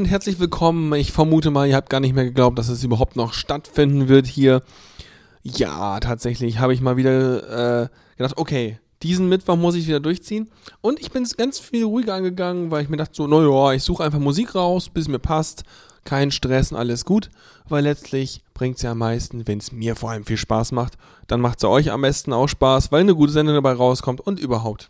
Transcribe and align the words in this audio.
Und 0.00 0.06
herzlich 0.06 0.40
willkommen. 0.40 0.94
Ich 0.94 1.12
vermute 1.12 1.50
mal, 1.50 1.68
ihr 1.68 1.76
habt 1.76 1.90
gar 1.90 2.00
nicht 2.00 2.14
mehr 2.14 2.24
geglaubt, 2.24 2.58
dass 2.58 2.70
es 2.70 2.82
überhaupt 2.82 3.16
noch 3.16 3.34
stattfinden 3.34 4.08
wird 4.08 4.26
hier. 4.26 4.62
Ja, 5.42 6.00
tatsächlich 6.00 6.58
habe 6.58 6.72
ich 6.72 6.80
mal 6.80 6.96
wieder 6.96 7.82
äh, 7.82 7.88
gedacht, 8.16 8.38
okay, 8.38 8.78
diesen 9.02 9.28
Mittwoch 9.28 9.56
muss 9.56 9.74
ich 9.74 9.86
wieder 9.86 10.00
durchziehen. 10.00 10.48
Und 10.80 11.00
ich 11.00 11.10
bin 11.10 11.22
es 11.22 11.36
ganz 11.36 11.58
viel 11.58 11.84
ruhiger 11.84 12.14
angegangen, 12.14 12.70
weil 12.70 12.82
ich 12.82 12.88
mir 12.88 12.96
dachte 12.96 13.12
so, 13.14 13.26
naja, 13.26 13.74
ich 13.74 13.82
suche 13.82 14.02
einfach 14.02 14.20
Musik 14.20 14.54
raus, 14.54 14.88
bis 14.88 15.06
mir 15.06 15.18
passt. 15.18 15.64
Kein 16.04 16.30
Stress 16.30 16.72
und 16.72 16.78
alles 16.78 17.04
gut. 17.04 17.28
Weil 17.68 17.84
letztlich 17.84 18.42
bringt 18.54 18.78
es 18.78 18.82
ja 18.82 18.92
am 18.92 18.98
meisten, 18.98 19.46
wenn 19.46 19.58
es 19.58 19.70
mir 19.70 19.96
vor 19.96 20.12
allem 20.12 20.24
viel 20.24 20.38
Spaß 20.38 20.72
macht, 20.72 20.94
dann 21.26 21.42
macht 21.42 21.58
es 21.58 21.64
euch 21.64 21.92
am 21.92 22.00
besten 22.00 22.32
auch 22.32 22.48
Spaß, 22.48 22.90
weil 22.90 23.00
eine 23.00 23.14
gute 23.14 23.32
Sendung 23.32 23.54
dabei 23.54 23.74
rauskommt 23.74 24.22
und 24.22 24.40
überhaupt. 24.40 24.88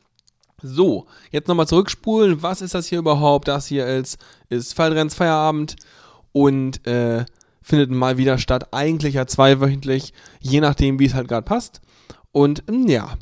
So, 0.62 1.06
jetzt 1.30 1.48
nochmal 1.48 1.66
zurückspulen. 1.66 2.42
Was 2.42 2.60
ist 2.60 2.74
das 2.74 2.86
hier 2.86 2.98
überhaupt? 2.98 3.48
Das 3.48 3.66
hier 3.66 3.86
ist, 3.86 4.18
ist 4.48 4.74
Fallrenns 4.74 5.14
Feierabend 5.14 5.76
und 6.32 6.86
äh, 6.86 7.24
findet 7.62 7.90
mal 7.90 8.18
wieder 8.18 8.38
statt. 8.38 8.68
Eigentlich 8.72 9.14
ja 9.14 9.26
zweiwöchentlich, 9.26 10.12
je 10.40 10.60
nachdem, 10.60 10.98
wie 10.98 11.06
es 11.06 11.14
halt 11.14 11.28
gerade 11.28 11.44
passt. 11.44 11.80
Und 12.32 12.62
hm, 12.68 12.88
ja, 12.88 13.14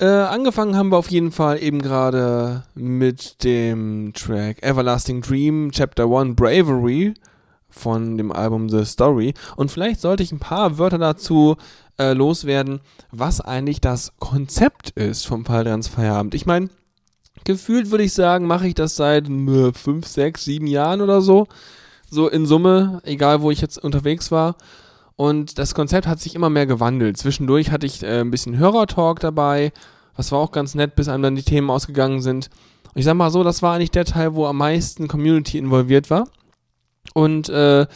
äh, 0.00 0.06
angefangen 0.06 0.76
haben 0.76 0.90
wir 0.90 0.98
auf 0.98 1.10
jeden 1.10 1.32
Fall 1.32 1.62
eben 1.62 1.80
gerade 1.80 2.64
mit 2.74 3.44
dem 3.44 4.12
Track 4.14 4.62
Everlasting 4.62 5.22
Dream 5.22 5.70
Chapter 5.70 6.04
1 6.04 6.34
Bravery 6.34 7.14
von 7.70 8.16
dem 8.16 8.32
Album 8.32 8.68
The 8.68 8.84
Story. 8.84 9.34
Und 9.56 9.70
vielleicht 9.70 10.00
sollte 10.00 10.22
ich 10.22 10.32
ein 10.32 10.40
paar 10.40 10.78
Wörter 10.78 10.98
dazu 10.98 11.56
äh, 11.98 12.12
loswerden, 12.12 12.80
was 13.10 13.40
eigentlich 13.40 13.80
das 13.80 14.12
Konzept 14.18 14.90
ist 14.90 15.26
vom 15.26 15.44
Fallrans 15.44 15.88
Feierabend. 15.88 16.34
Ich 16.34 16.46
meine, 16.46 16.68
gefühlt 17.44 17.90
würde 17.90 18.04
ich 18.04 18.12
sagen, 18.12 18.46
mache 18.46 18.66
ich 18.66 18.74
das 18.74 18.96
seit 18.96 19.26
5, 19.26 20.06
6, 20.06 20.44
7 20.44 20.66
Jahren 20.66 21.00
oder 21.00 21.20
so. 21.20 21.46
So 22.10 22.28
in 22.28 22.46
Summe, 22.46 23.00
egal 23.04 23.42
wo 23.42 23.50
ich 23.50 23.60
jetzt 23.60 23.78
unterwegs 23.82 24.30
war. 24.30 24.56
Und 25.16 25.58
das 25.58 25.74
Konzept 25.74 26.06
hat 26.06 26.20
sich 26.20 26.34
immer 26.34 26.50
mehr 26.50 26.66
gewandelt. 26.66 27.16
Zwischendurch 27.16 27.70
hatte 27.70 27.86
ich 27.86 28.02
äh, 28.02 28.20
ein 28.20 28.30
bisschen 28.30 28.58
Hörertalk 28.58 29.20
dabei, 29.20 29.72
was 30.16 30.32
war 30.32 30.40
auch 30.40 30.52
ganz 30.52 30.74
nett, 30.74 30.96
bis 30.96 31.08
einem 31.08 31.22
dann 31.22 31.36
die 31.36 31.42
Themen 31.42 31.70
ausgegangen 31.70 32.20
sind. 32.20 32.50
Und 32.92 32.98
ich 32.98 33.04
sag 33.04 33.14
mal 33.14 33.30
so, 33.30 33.44
das 33.44 33.62
war 33.62 33.74
eigentlich 33.74 33.90
der 33.90 34.04
Teil, 34.04 34.34
wo 34.34 34.46
am 34.46 34.56
meisten 34.56 35.08
Community 35.08 35.58
involviert 35.58 36.10
war. 36.10 36.28
Und 37.14 37.48
äh, 37.48 37.86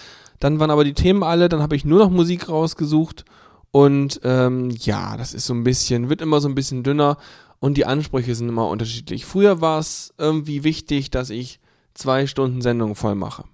dann 0.40 0.60
waren 0.60 0.70
aber 0.70 0.84
die 0.84 0.94
Themen 0.94 1.22
alle, 1.22 1.48
dann 1.48 1.62
habe 1.62 1.74
ich 1.74 1.84
nur 1.84 1.98
noch 1.98 2.10
Musik 2.10 2.48
rausgesucht 2.48 3.24
und 3.70 4.20
ähm, 4.24 4.70
ja, 4.70 5.16
das 5.16 5.34
ist 5.34 5.46
so 5.46 5.54
ein 5.54 5.64
bisschen, 5.64 6.08
wird 6.08 6.22
immer 6.22 6.40
so 6.40 6.48
ein 6.48 6.54
bisschen 6.54 6.82
dünner 6.82 7.18
und 7.60 7.76
die 7.76 7.86
Ansprüche 7.86 8.34
sind 8.34 8.48
immer 8.48 8.68
unterschiedlich. 8.68 9.24
Früher 9.24 9.60
war 9.60 9.78
es 9.78 10.14
irgendwie 10.18 10.64
wichtig, 10.64 11.10
dass 11.10 11.30
ich 11.30 11.60
zwei 11.94 12.26
Stunden 12.26 12.62
Sendung 12.62 12.94
voll 12.94 13.14
mache. 13.14 13.44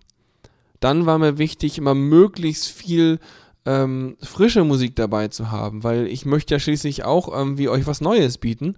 Dann 0.81 1.07
war 1.07 1.19
mir 1.19 1.39
wichtig, 1.39 1.79
immer 1.79 1.95
möglichst 1.95 2.69
viel 2.69 3.19
ähm, 3.65 4.17
frische 4.21 4.65
Musik 4.65 4.95
dabei 4.97 5.29
zu 5.29 5.51
haben, 5.51 5.83
weil 5.83 6.07
ich 6.07 6.27
möchte 6.27 6.55
ja 6.55 6.59
schließlich 6.59 7.05
auch 7.05 7.29
irgendwie 7.29 7.69
euch 7.69 7.87
was 7.87 8.01
Neues 8.01 8.39
bieten. 8.39 8.77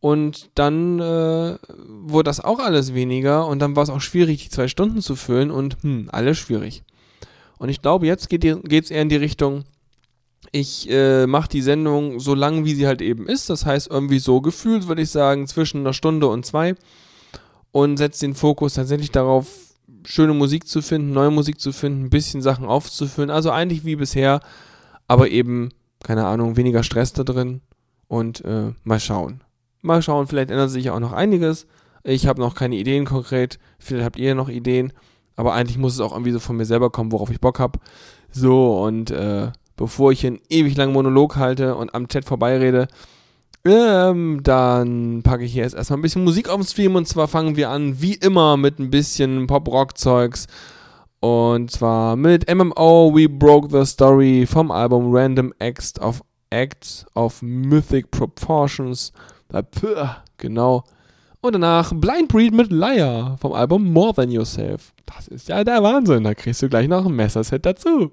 Und 0.00 0.50
dann 0.54 1.00
äh, 1.00 1.56
wurde 1.88 2.24
das 2.24 2.40
auch 2.44 2.58
alles 2.58 2.92
weniger 2.92 3.46
und 3.46 3.60
dann 3.60 3.74
war 3.74 3.84
es 3.84 3.88
auch 3.88 4.02
schwierig, 4.02 4.42
die 4.42 4.50
zwei 4.50 4.68
Stunden 4.68 5.00
zu 5.00 5.16
füllen 5.16 5.50
und 5.50 5.78
hm, 5.82 6.10
alles 6.12 6.36
schwierig. 6.36 6.84
Und 7.56 7.70
ich 7.70 7.80
glaube, 7.80 8.06
jetzt 8.06 8.28
geht 8.28 8.44
es 8.44 8.90
eher 8.90 9.00
in 9.00 9.08
die 9.08 9.16
Richtung, 9.16 9.64
ich 10.54 10.88
äh, 10.88 11.26
mache 11.26 11.48
die 11.48 11.62
Sendung 11.62 12.20
so 12.20 12.32
lang, 12.32 12.64
wie 12.64 12.76
sie 12.76 12.86
halt 12.86 13.02
eben 13.02 13.26
ist. 13.26 13.50
Das 13.50 13.66
heißt, 13.66 13.90
irgendwie 13.90 14.20
so 14.20 14.40
gefühlt, 14.40 14.86
würde 14.86 15.02
ich 15.02 15.10
sagen, 15.10 15.48
zwischen 15.48 15.80
einer 15.80 15.92
Stunde 15.92 16.28
und 16.28 16.46
zwei. 16.46 16.76
Und 17.72 17.96
setze 17.96 18.20
den 18.20 18.36
Fokus 18.36 18.74
tatsächlich 18.74 19.10
darauf, 19.10 19.48
schöne 20.04 20.32
Musik 20.32 20.68
zu 20.68 20.80
finden, 20.80 21.12
neue 21.12 21.32
Musik 21.32 21.60
zu 21.60 21.72
finden, 21.72 22.04
ein 22.04 22.10
bisschen 22.10 22.40
Sachen 22.40 22.66
aufzufüllen. 22.66 23.30
Also 23.30 23.50
eigentlich 23.50 23.84
wie 23.84 23.96
bisher, 23.96 24.38
aber 25.08 25.28
eben, 25.28 25.70
keine 26.04 26.24
Ahnung, 26.24 26.56
weniger 26.56 26.84
Stress 26.84 27.12
da 27.12 27.24
drin. 27.24 27.60
Und 28.06 28.44
äh, 28.44 28.74
mal 28.84 29.00
schauen. 29.00 29.42
Mal 29.82 30.02
schauen, 30.02 30.28
vielleicht 30.28 30.52
ändert 30.52 30.70
sich 30.70 30.88
auch 30.90 31.00
noch 31.00 31.12
einiges. 31.12 31.66
Ich 32.04 32.28
habe 32.28 32.40
noch 32.40 32.54
keine 32.54 32.76
Ideen 32.76 33.06
konkret. 33.06 33.58
Vielleicht 33.80 34.04
habt 34.04 34.18
ihr 34.18 34.36
noch 34.36 34.48
Ideen. 34.48 34.92
Aber 35.34 35.54
eigentlich 35.54 35.78
muss 35.78 35.94
es 35.94 36.00
auch 36.00 36.12
irgendwie 36.12 36.30
so 36.30 36.38
von 36.38 36.56
mir 36.56 36.64
selber 36.64 36.90
kommen, 36.90 37.10
worauf 37.10 37.30
ich 37.30 37.40
Bock 37.40 37.58
habe. 37.58 37.80
So, 38.30 38.84
und 38.84 39.10
äh, 39.10 39.50
bevor 39.76 40.12
ich 40.12 40.26
einen 40.26 40.40
ewig 40.48 40.76
langen 40.76 40.92
Monolog 40.92 41.36
halte 41.36 41.74
und 41.76 41.94
am 41.94 42.08
Chat 42.08 42.24
vorbeirede, 42.24 42.88
ähm, 43.66 44.40
dann 44.42 45.22
packe 45.22 45.44
ich 45.44 45.54
hier 45.54 45.62
jetzt 45.62 45.74
erstmal 45.74 45.98
ein 45.98 46.02
bisschen 46.02 46.24
Musik 46.24 46.48
auf 46.48 46.56
den 46.56 46.66
Stream 46.66 46.96
und 46.96 47.08
zwar 47.08 47.28
fangen 47.28 47.56
wir 47.56 47.70
an, 47.70 48.00
wie 48.00 48.14
immer, 48.14 48.56
mit 48.56 48.78
ein 48.78 48.90
bisschen 48.90 49.46
Pop-Rock-Zeugs. 49.46 50.46
Und 51.20 51.70
zwar 51.70 52.16
mit 52.16 52.54
MMO 52.54 53.14
We 53.14 53.30
Broke 53.30 53.70
the 53.70 53.86
Story 53.90 54.46
vom 54.46 54.70
Album 54.70 55.06
Random 55.10 55.54
Acts 55.58 55.98
of 55.98 56.22
Acts 56.50 57.06
of 57.14 57.40
Mythic 57.40 58.10
Proportions. 58.10 59.10
Genau. 60.36 60.84
Und 61.40 61.52
danach 61.54 61.92
Blind 61.94 62.28
Breed 62.28 62.52
mit 62.52 62.70
Liar 62.70 63.38
vom 63.40 63.54
Album 63.54 63.90
More 63.90 64.12
Than 64.12 64.30
Yourself. 64.30 64.92
Das 65.06 65.28
ist 65.28 65.48
ja 65.48 65.64
der 65.64 65.82
Wahnsinn. 65.82 66.24
Da 66.24 66.34
kriegst 66.34 66.60
du 66.60 66.68
gleich 66.68 66.88
noch 66.88 67.06
ein 67.06 67.16
Messerset 67.16 67.64
dazu. 67.64 68.12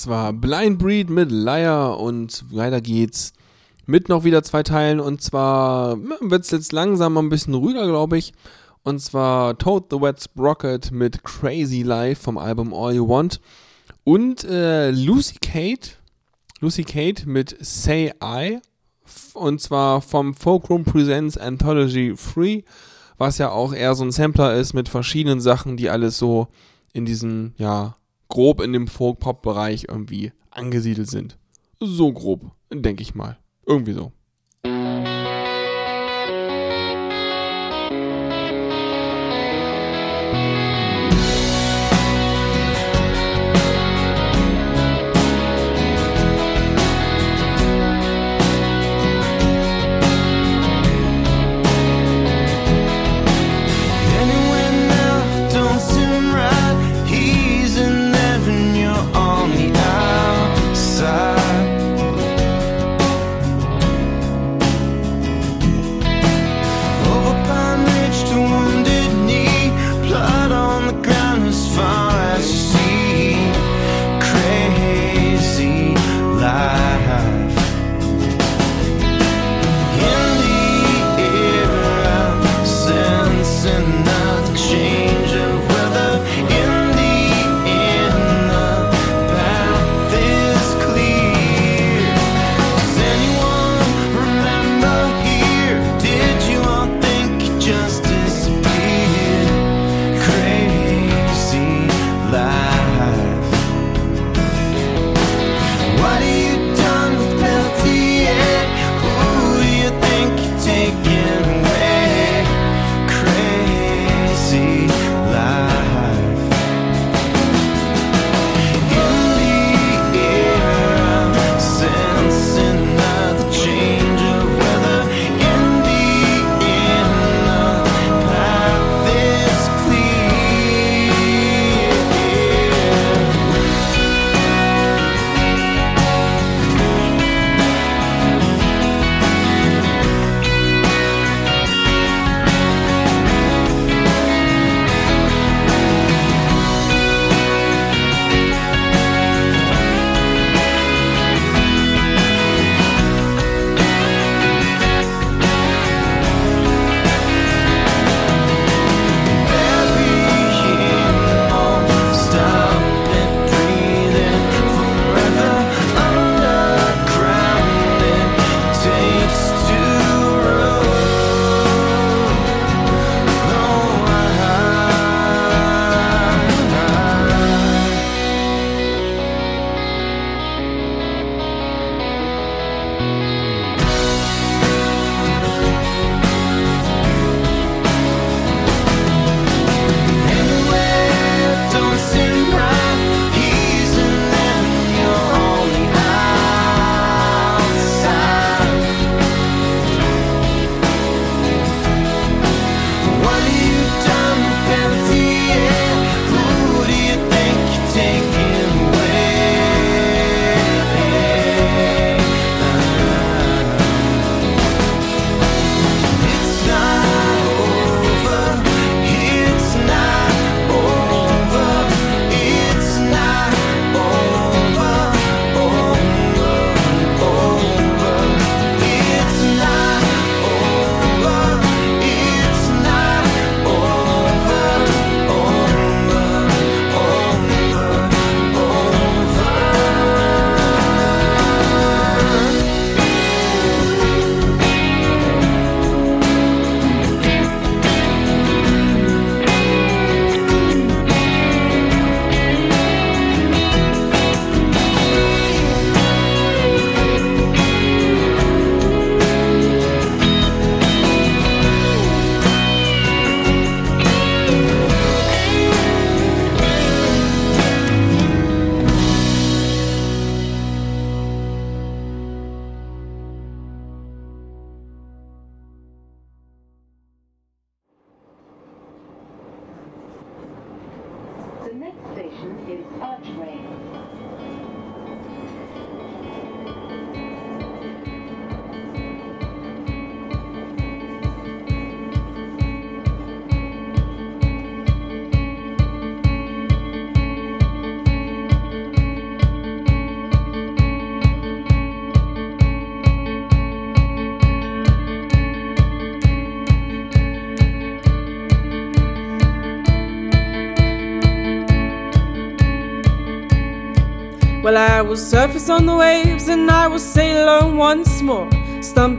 Das 0.00 0.08
war 0.08 0.32
Blind 0.32 0.78
Breed 0.78 1.10
mit 1.10 1.30
Liar 1.30 2.00
und 2.00 2.46
weiter 2.50 2.80
geht's 2.80 3.34
mit 3.84 4.08
noch 4.08 4.24
wieder 4.24 4.42
zwei 4.42 4.62
Teilen 4.62 4.98
und 4.98 5.20
zwar 5.20 5.98
wird 6.22 6.42
es 6.42 6.50
jetzt 6.50 6.72
langsam 6.72 7.18
ein 7.18 7.28
bisschen 7.28 7.52
ruhiger, 7.52 7.86
glaube 7.86 8.16
ich. 8.16 8.32
Und 8.82 9.02
zwar 9.02 9.58
Toad 9.58 9.88
the 9.90 10.00
Wet 10.00 10.22
Sprocket 10.22 10.90
mit 10.90 11.22
Crazy 11.22 11.82
Life 11.82 12.22
vom 12.22 12.38
Album 12.38 12.72
All 12.72 12.94
You 12.94 13.10
Want 13.10 13.42
und 14.02 14.42
äh, 14.44 14.90
Lucy 14.90 15.36
Kate, 15.38 15.90
Lucy 16.60 16.84
Kate 16.84 17.28
mit 17.28 17.54
Say 17.60 18.14
I 18.24 18.58
und 19.34 19.60
zwar 19.60 20.00
vom 20.00 20.32
Folkroom 20.32 20.84
Presents 20.84 21.36
Anthology 21.36 22.14
Free, 22.16 22.62
was 23.18 23.36
ja 23.36 23.50
auch 23.50 23.74
eher 23.74 23.94
so 23.94 24.04
ein 24.04 24.12
Sampler 24.12 24.54
ist 24.54 24.72
mit 24.72 24.88
verschiedenen 24.88 25.42
Sachen, 25.42 25.76
die 25.76 25.90
alles 25.90 26.16
so 26.16 26.48
in 26.94 27.04
diesem 27.04 27.52
ja 27.58 27.96
grob 28.30 28.62
in 28.62 28.72
dem 28.72 28.86
Folk-Pop-Bereich 28.86 29.86
irgendwie 29.88 30.32
angesiedelt 30.50 31.10
sind. 31.10 31.36
So 31.80 32.12
grob, 32.12 32.52
denke 32.72 33.02
ich 33.02 33.14
mal. 33.14 33.38
Irgendwie 33.66 33.92
so. 33.92 34.12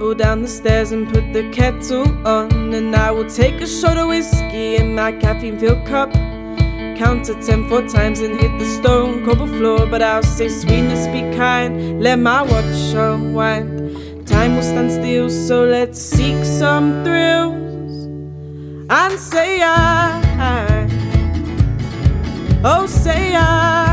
Stumble 0.02 0.16
down 0.16 0.42
the 0.42 0.48
stairs 0.48 0.92
and 0.92 1.08
put 1.08 1.32
the 1.32 1.48
kettle 1.52 2.08
on. 2.28 2.74
And 2.74 2.96
I 2.96 3.12
will 3.12 3.30
take 3.30 3.62
a 3.62 3.68
shot 3.68 4.00
of 4.00 4.08
whiskey 4.08 4.78
in 4.78 4.96
my 4.96 5.12
caffeine 5.12 5.60
filled 5.60 5.86
cup. 5.86 6.12
Count 6.98 7.26
to 7.26 7.36
ten 7.36 7.70
four 7.70 7.84
times 7.84 8.20
and 8.20 8.34
hit 8.42 8.58
the 8.58 8.66
stone 8.66 9.24
cobble 9.24 9.46
floor. 9.46 9.86
But 9.86 10.02
I'll 10.02 10.24
say, 10.24 10.50
sweetness, 10.50 11.06
be 11.06 11.22
kind, 11.38 12.02
let 12.02 12.18
my 12.18 12.42
watch 12.42 12.96
unwind. 12.96 14.26
Time 14.26 14.56
will 14.56 14.64
stand 14.64 14.92
still, 14.92 15.30
so 15.30 15.66
let's 15.66 16.00
seek 16.00 16.46
some 16.46 17.04
thrills. 17.04 18.06
And 18.90 19.20
say, 19.20 19.62
I, 19.62 20.88
oh, 22.64 22.88
say, 22.88 23.36
I. 23.36 23.90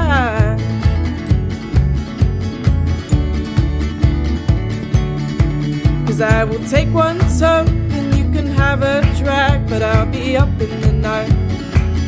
Cause 6.18 6.32
I 6.32 6.42
will 6.42 6.64
take 6.66 6.92
one 6.92 7.20
toke 7.38 7.68
and 7.68 8.12
you 8.16 8.24
can 8.32 8.48
have 8.48 8.82
a 8.82 9.02
drag, 9.22 9.68
but 9.68 9.82
I'll 9.82 10.04
be 10.04 10.36
up 10.36 10.48
in 10.60 10.80
the 10.80 10.90
night, 10.90 11.30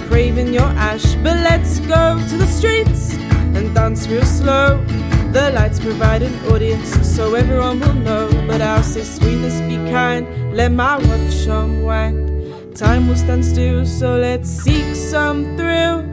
craving 0.09 0.53
your 0.53 0.66
ash. 0.90 1.14
But 1.23 1.37
let's 1.37 1.79
go 1.79 2.18
to 2.18 2.37
the 2.37 2.46
streets 2.49 3.14
and 3.55 3.73
dance 3.73 4.09
real 4.09 4.25
slow. 4.25 4.85
The 5.31 5.53
lights 5.55 5.79
provide 5.79 6.23
an 6.23 6.35
audience 6.46 6.88
so 7.07 7.37
everyone 7.37 7.79
will 7.79 7.94
know. 7.94 8.29
But 8.49 8.61
I'll 8.61 8.83
say, 8.83 9.05
sweetness, 9.05 9.61
be 9.61 9.77
kind, 9.92 10.27
let 10.57 10.73
my 10.73 10.96
watch 10.96 11.46
unwind. 11.46 12.77
Time 12.77 13.07
will 13.07 13.14
stand 13.14 13.44
still, 13.44 13.87
so 13.87 14.16
let's 14.16 14.51
seek 14.51 14.96
some 14.96 15.57
thrills. 15.57 16.05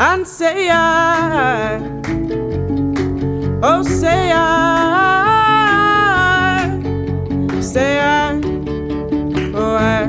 And 0.00 0.26
say 0.26 0.68
I, 0.68 1.78
oh, 3.62 3.84
say 3.84 4.32
I 4.32 5.19
say 7.70 8.00
I, 8.00 8.32
oh 9.54 9.76
I. 9.76 10.06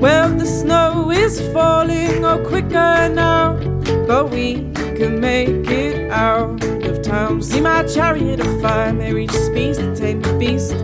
Well, 0.00 0.34
the 0.34 0.46
snow 0.46 1.10
is 1.10 1.38
falling 1.52 2.24
oh 2.24 2.42
quicker 2.48 3.10
now, 3.10 3.58
but 4.06 4.30
we 4.30 4.72
can 4.96 5.20
make 5.20 5.68
it 5.68 6.10
out 6.10 6.64
of 6.64 7.02
town. 7.02 7.42
See 7.42 7.60
my 7.60 7.82
chariot 7.82 8.40
of 8.40 8.60
fire 8.62 8.94
may 8.94 9.12
reach 9.12 9.32
speeds 9.32 9.76
to 9.76 9.94
tame 9.94 10.22
the 10.22 10.32
beast, 10.38 10.74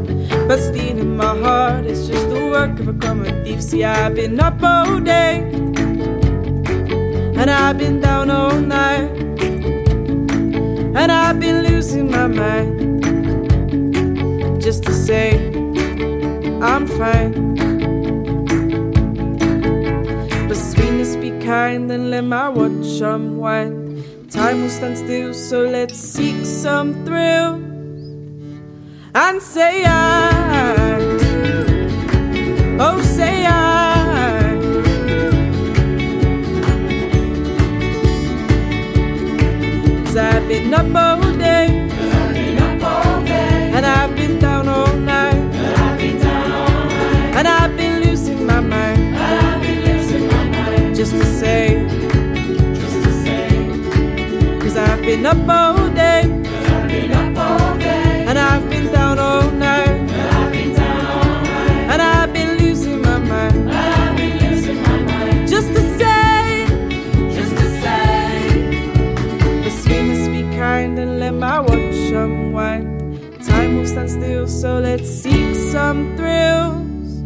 but 0.46 0.58
stealing 0.60 1.16
my 1.16 1.34
heart 1.40 1.86
is 1.86 2.06
just 2.06 2.28
the 2.28 2.50
work 2.50 2.78
of 2.80 2.88
a 2.88 2.94
common 2.94 3.42
thief. 3.46 3.62
See, 3.62 3.82
I've 3.82 4.14
been 4.14 4.38
up 4.38 4.62
all 4.62 5.00
day, 5.00 5.38
and 7.40 7.50
I've 7.50 7.78
been 7.78 7.98
down 8.00 8.28
all 8.28 8.60
night, 8.60 9.08
and 11.00 11.10
I've 11.10 11.40
been 11.40 11.62
losing 11.62 12.10
my 12.10 12.26
mind 12.26 13.01
just 14.72 14.84
to 14.84 14.92
say 14.94 15.32
I'm 16.62 16.86
fine. 16.86 17.34
But 20.48 20.56
sweetness 20.56 21.16
be 21.16 21.30
kind 21.44 21.92
and 21.92 22.10
let 22.10 22.24
my 22.24 22.48
watch 22.48 23.02
unwind. 23.02 24.02
Time 24.30 24.62
will 24.62 24.70
stand 24.70 24.96
still, 24.96 25.34
so 25.34 25.66
let's 25.66 25.98
seek 25.98 26.46
some 26.46 27.04
thrill 27.04 27.60
and 29.14 29.42
say 29.42 29.84
I. 29.84 30.96
Oh, 32.80 32.98
say 33.02 33.44
I. 33.44 33.60
I've 40.14 40.48
been 40.48 40.72
up 40.72 41.21
I've 55.32 55.38
been 55.38 55.48
up 55.48 57.38
all 57.38 57.78
day. 57.78 58.24
And 58.28 58.38
I've 58.38 58.68
been 58.68 58.92
down 58.92 59.18
all 59.18 59.50
night. 59.50 59.88
And 61.90 62.02
I've 62.02 62.30
been 62.34 62.58
losing 62.58 63.00
my 63.00 63.18
mind. 63.18 63.70
Just 65.48 65.68
to 65.68 65.80
say. 65.98 66.66
just 67.34 67.56
to 67.56 67.66
say. 67.80 69.00
The 69.64 69.70
sweetness 69.70 70.28
be 70.28 70.42
kind 70.54 70.98
and 70.98 71.18
let 71.18 71.32
my 71.32 71.60
watch 71.60 72.12
unwind. 72.12 73.42
Time 73.42 73.78
will 73.78 73.86
stand 73.86 74.10
still, 74.10 74.46
so 74.46 74.80
let's 74.80 75.08
seek 75.08 75.54
some 75.54 76.14
thrills 76.14 77.22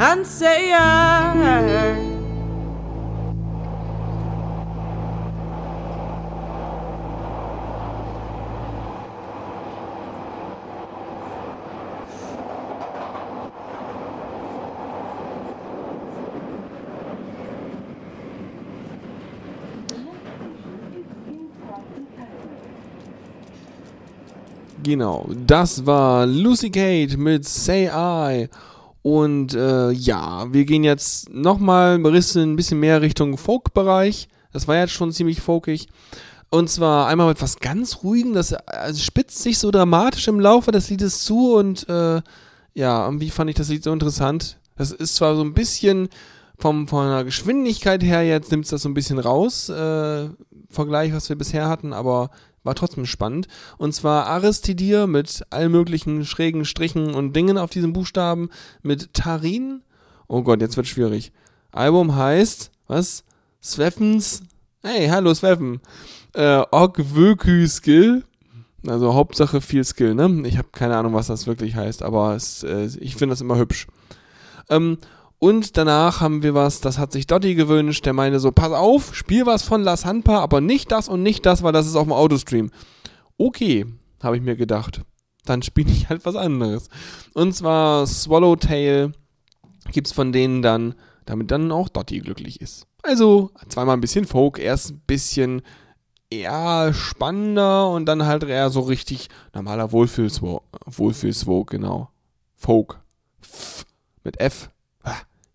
and 0.00 0.26
say 0.26 0.72
I. 0.72 2.01
Genau, 24.82 25.28
das 25.46 25.86
war 25.86 26.26
Lucy 26.26 26.70
Kate 26.70 27.16
mit 27.16 27.46
Say 27.46 27.88
I. 27.92 28.48
Und 29.02 29.54
äh, 29.54 29.90
ja, 29.90 30.52
wir 30.52 30.64
gehen 30.64 30.84
jetzt 30.84 31.30
nochmal 31.30 31.94
ein 31.94 32.02
bisschen, 32.02 32.56
mehr 32.78 33.02
Richtung 33.02 33.36
Folk-Bereich. 33.36 34.28
Das 34.52 34.68
war 34.68 34.76
jetzt 34.76 34.92
schon 34.92 35.12
ziemlich 35.12 35.40
folkig. 35.40 35.88
Und 36.50 36.68
zwar 36.68 37.06
einmal 37.06 37.28
mit 37.28 37.40
was 37.40 37.58
ganz 37.58 38.02
Ruhigem, 38.02 38.34
das 38.34 38.52
also 38.52 39.00
spitzt 39.00 39.42
sich 39.42 39.58
so 39.58 39.70
dramatisch 39.70 40.28
im 40.28 40.38
Laufe 40.38 40.70
des 40.70 40.90
Liedes 40.90 41.24
zu 41.24 41.54
und 41.54 41.88
äh, 41.88 42.20
ja, 42.74 43.04
irgendwie 43.06 43.30
fand 43.30 43.48
ich 43.48 43.56
das 43.56 43.68
Lied 43.68 43.82
so 43.82 43.92
interessant. 43.92 44.58
Das 44.76 44.92
ist 44.92 45.16
zwar 45.16 45.34
so 45.34 45.42
ein 45.42 45.54
bisschen 45.54 46.08
vom, 46.58 46.88
von 46.88 47.08
der 47.08 47.24
Geschwindigkeit 47.24 48.02
her, 48.02 48.22
jetzt 48.22 48.50
nimmt 48.50 48.64
es 48.64 48.70
das 48.70 48.82
so 48.82 48.88
ein 48.90 48.94
bisschen 48.94 49.18
raus, 49.18 49.70
äh, 49.70 50.28
Vergleich, 50.68 51.14
was 51.14 51.28
wir 51.28 51.36
bisher 51.36 51.68
hatten, 51.68 51.92
aber 51.92 52.30
war 52.64 52.74
trotzdem 52.74 53.06
spannend. 53.06 53.48
Und 53.78 53.94
zwar 53.94 54.26
Aristidir 54.26 55.06
mit 55.06 55.42
allen 55.50 55.72
möglichen 55.72 56.24
schrägen 56.24 56.64
Strichen 56.64 57.14
und 57.14 57.34
Dingen 57.34 57.58
auf 57.58 57.70
diesem 57.70 57.92
Buchstaben 57.92 58.50
mit 58.82 59.14
Tarin. 59.14 59.82
Oh 60.28 60.42
Gott, 60.42 60.60
jetzt 60.60 60.76
wird 60.76 60.86
schwierig. 60.86 61.32
Album 61.72 62.14
heißt, 62.16 62.70
was? 62.86 63.24
Sveffens? 63.62 64.42
Hey, 64.82 65.08
hallo 65.08 65.32
Sveffen. 65.34 65.80
Äh, 66.34 66.62
Ogwökü 66.70 67.66
Skill. 67.68 68.24
Also 68.86 69.14
Hauptsache 69.14 69.60
viel 69.60 69.84
Skill, 69.84 70.14
ne? 70.14 70.42
Ich 70.46 70.58
habe 70.58 70.68
keine 70.72 70.96
Ahnung, 70.96 71.14
was 71.14 71.28
das 71.28 71.46
wirklich 71.46 71.76
heißt, 71.76 72.02
aber 72.02 72.34
es, 72.34 72.64
äh, 72.64 72.88
ich 72.98 73.14
finde 73.14 73.32
das 73.32 73.40
immer 73.40 73.56
hübsch. 73.56 73.86
Ähm, 74.68 74.98
und 75.42 75.76
danach 75.76 76.20
haben 76.20 76.44
wir 76.44 76.54
was, 76.54 76.80
das 76.80 76.98
hat 76.98 77.10
sich 77.10 77.26
Dotti 77.26 77.56
gewünscht, 77.56 78.06
der 78.06 78.12
meinte 78.12 78.38
so, 78.38 78.52
pass 78.52 78.70
auf, 78.70 79.12
spiel 79.12 79.44
was 79.44 79.64
von 79.64 79.82
La 79.82 79.96
Sampa, 79.96 80.38
aber 80.38 80.60
nicht 80.60 80.92
das 80.92 81.08
und 81.08 81.24
nicht 81.24 81.44
das, 81.46 81.64
weil 81.64 81.72
das 81.72 81.88
ist 81.88 81.96
auf 81.96 82.04
dem 82.04 82.12
Autostream. 82.12 82.70
Okay, 83.38 83.84
habe 84.22 84.36
ich 84.36 84.42
mir 84.44 84.54
gedacht. 84.54 85.00
Dann 85.44 85.62
spiele 85.62 85.90
ich 85.90 86.08
halt 86.08 86.24
was 86.24 86.36
anderes. 86.36 86.88
Und 87.34 87.56
zwar 87.56 88.06
Swallowtail 88.06 89.10
gibt's 89.90 90.12
von 90.12 90.30
denen 90.30 90.62
dann, 90.62 90.94
damit 91.24 91.50
dann 91.50 91.72
auch 91.72 91.88
Dotti 91.88 92.20
glücklich 92.20 92.60
ist. 92.60 92.86
Also 93.02 93.50
zweimal 93.68 93.96
ein 93.96 94.00
bisschen 94.00 94.26
Folk, 94.26 94.60
erst 94.60 94.92
ein 94.92 95.02
bisschen 95.08 95.62
eher 96.30 96.94
spannender 96.94 97.90
und 97.90 98.06
dann 98.06 98.26
halt 98.26 98.44
eher 98.44 98.70
so 98.70 98.78
richtig 98.82 99.28
normaler 99.52 99.90
Wohlfühlswog, 99.90 100.62
Wohlfühlswog, 100.86 101.68
genau. 101.68 102.10
Folk. 102.54 103.00
F 103.42 103.86
mit 104.22 104.38
F 104.38 104.70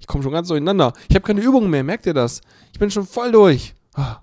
Ich 0.07 0.11
komme 0.13 0.23
schon 0.23 0.31
ganz 0.31 0.47
durcheinander. 0.47 0.93
Ich 1.09 1.15
habe 1.15 1.25
keine 1.27 1.41
Übungen 1.41 1.69
mehr, 1.69 1.83
merkt 1.83 2.05
ihr 2.05 2.13
das? 2.13 2.39
Ich 2.71 2.79
bin 2.79 2.89
schon 2.89 3.05
voll 3.05 3.29
durch. 3.29 3.75
Ah. 3.93 4.21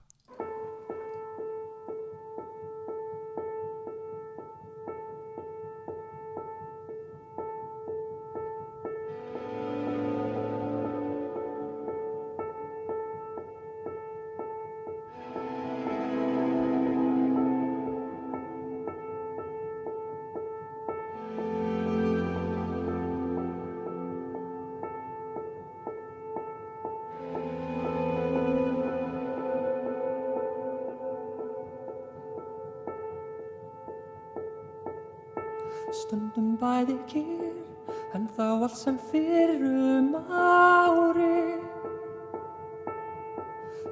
Allt 38.74 38.82
sem 38.82 38.98
fyrrum 39.10 40.14
ári. 40.30 41.60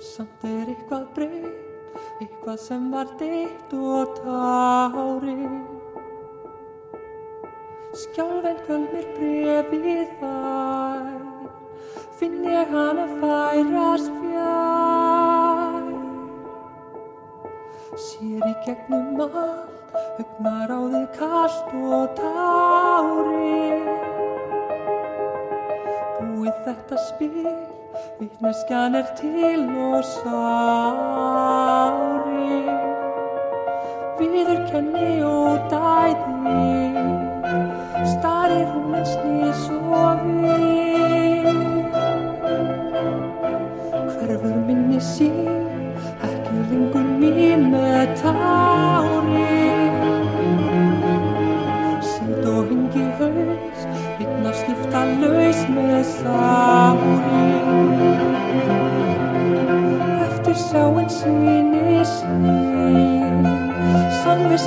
Samt 0.01 0.43
er 0.45 0.73
eitthvað 0.73 1.05
breytt, 1.15 1.93
eitthvað 2.21 2.59
sem 2.59 2.89
var 2.91 3.07
ditt 3.21 3.73
og 3.73 4.17
tári. 4.19 5.37
Skjálfen 8.03 8.59
kölmir 8.67 9.07
brefið 9.19 10.15
þær 10.19 11.11
Finn 12.19 12.43
ég 12.49 12.71
hana 12.73 13.07
færast 13.21 14.11
fjær. 14.19 15.91
Sér 18.09 18.47
í 18.49 18.55
gegnum 18.67 19.21
allt 19.29 19.83
Hugnar 20.19 20.73
á 20.73 20.81
þig 20.95 21.11
kallt 21.19 21.75
og 21.79 22.17
tári 22.19 24.02
Búið 26.43 26.65
þetta 26.67 26.97
spil 26.99 27.51
Vittneskjan 28.19 28.97
er 28.99 29.11
til 29.15 29.61
og 29.79 30.01
sári 30.09 31.37
Viður 34.19 34.59
kenni 34.73 35.13
og 35.23 35.71
dæði 35.71 37.05
Starir 38.17 38.67
hún 38.73 38.99
en 38.99 39.07
snýr 39.13 39.55
svo 39.61 40.03
við. 40.43 41.63
Hverfur 44.11 44.59
minni 44.67 44.99
sín 45.13 45.47
Ekki 46.27 46.59
lengur 46.73 47.07
mín 47.23 47.71
með 47.71 48.19
tári 48.25 49.12
byśmy 55.29 56.05
sauri 56.05 57.63
After 60.27 60.55
sowing 60.55 61.11
seen 61.11 61.75
is 62.01 62.13
Sun 64.23 64.49
við 64.51 64.59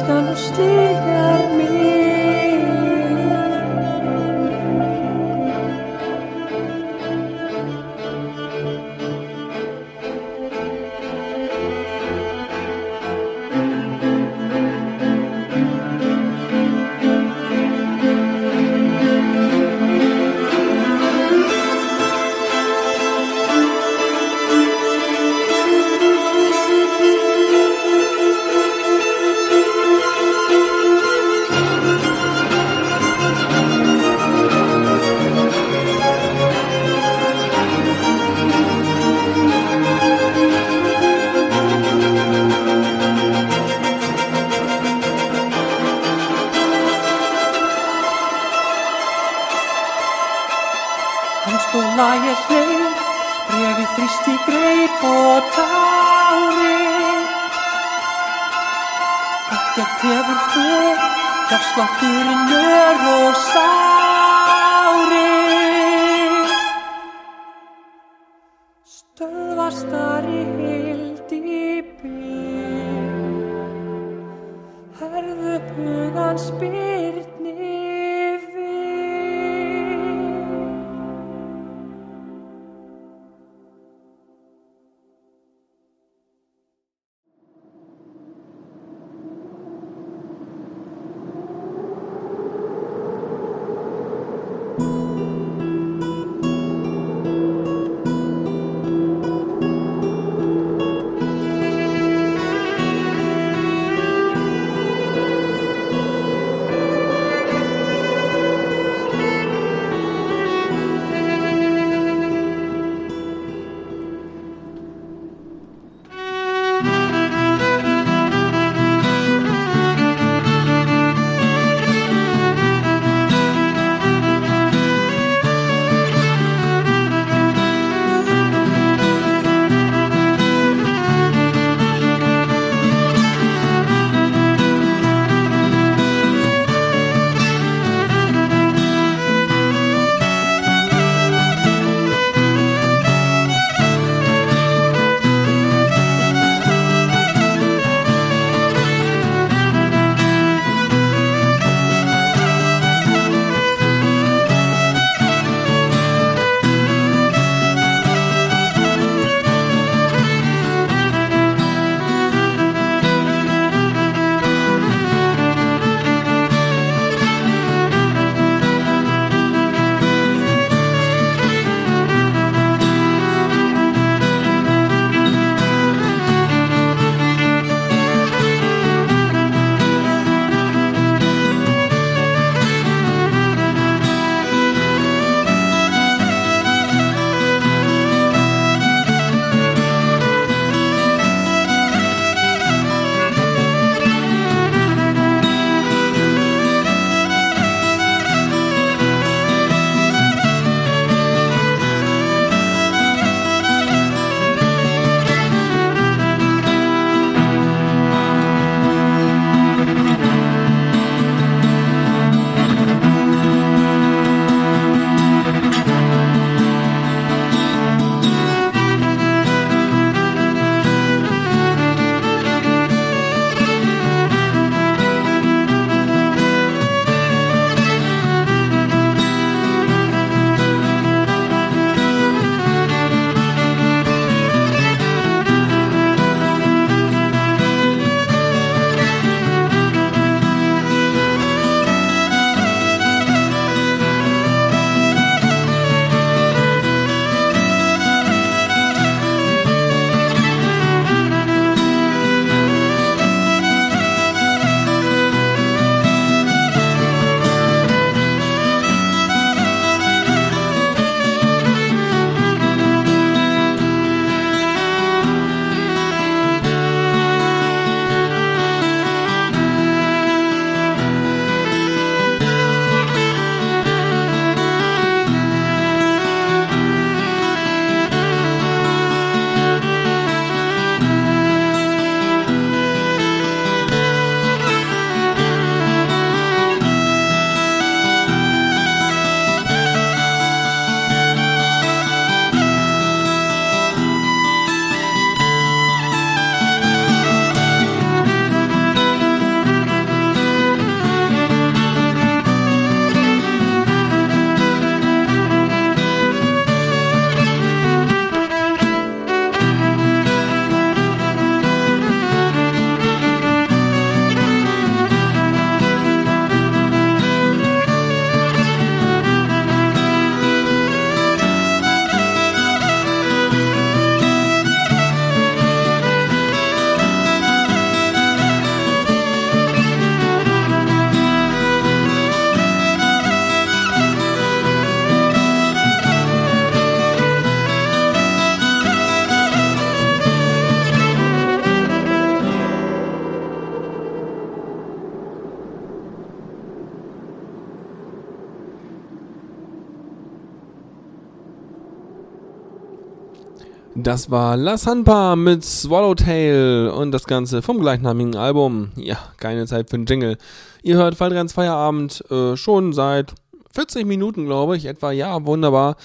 Das 354.16 354.32
war 354.32 354.56
La 354.56 354.78
Sanpa 354.78 355.36
mit 355.36 355.66
Swallowtail 355.66 356.88
und 356.88 357.12
das 357.12 357.26
Ganze 357.26 357.62
vom 357.62 357.82
gleichnamigen 357.82 358.38
Album. 358.38 358.94
Ja, 358.96 359.18
keine 359.36 359.66
Zeit 359.66 359.90
für 359.90 359.98
einen 359.98 360.06
Jingle. 360.06 360.38
Ihr 360.84 360.96
hört 360.96 361.20
Waldrens 361.20 361.52
Feierabend 361.52 362.24
äh, 362.32 362.56
schon 362.56 362.94
seit 362.94 363.36
40 363.74 364.06
Minuten, 364.06 364.46
glaube 364.46 364.78
ich, 364.78 364.86
etwa. 364.86 365.12
Ja, 365.12 365.46
wunderbar. 365.46 365.98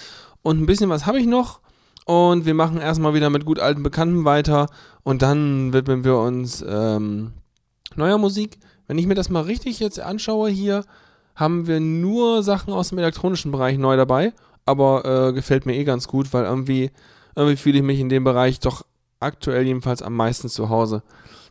Und 0.42 0.60
ein 0.60 0.66
bisschen 0.66 0.90
was 0.90 1.06
habe 1.06 1.20
ich 1.20 1.26
noch. 1.26 1.60
Und 2.04 2.46
wir 2.46 2.54
machen 2.54 2.78
erstmal 2.78 3.14
wieder 3.14 3.30
mit 3.30 3.44
gut 3.44 3.60
alten 3.60 3.84
Bekannten 3.84 4.24
weiter. 4.24 4.66
Und 5.04 5.22
dann 5.22 5.72
widmen 5.72 6.02
wir 6.02 6.16
uns 6.16 6.64
ähm, 6.68 7.30
neuer 7.94 8.18
Musik. 8.18 8.58
Wenn 8.88 8.98
ich 8.98 9.06
mir 9.06 9.14
das 9.14 9.30
mal 9.30 9.44
richtig 9.44 9.78
jetzt 9.78 10.00
anschaue 10.00 10.50
hier, 10.50 10.84
haben 11.36 11.68
wir 11.68 11.78
nur 11.78 12.42
Sachen 12.42 12.72
aus 12.72 12.88
dem 12.88 12.98
elektronischen 12.98 13.52
Bereich 13.52 13.78
neu 13.78 13.96
dabei. 13.96 14.32
Aber 14.66 15.28
äh, 15.28 15.32
gefällt 15.32 15.64
mir 15.64 15.76
eh 15.76 15.84
ganz 15.84 16.08
gut, 16.08 16.32
weil 16.32 16.42
irgendwie 16.42 16.90
irgendwie 17.36 17.56
fühle 17.56 17.78
ich 17.78 17.84
mich 17.84 18.00
in 18.00 18.08
dem 18.08 18.24
Bereich 18.24 18.60
doch 18.60 18.84
aktuell 19.20 19.66
jedenfalls 19.66 20.02
am 20.02 20.14
meisten 20.14 20.48
zu 20.48 20.68
Hause. 20.68 21.02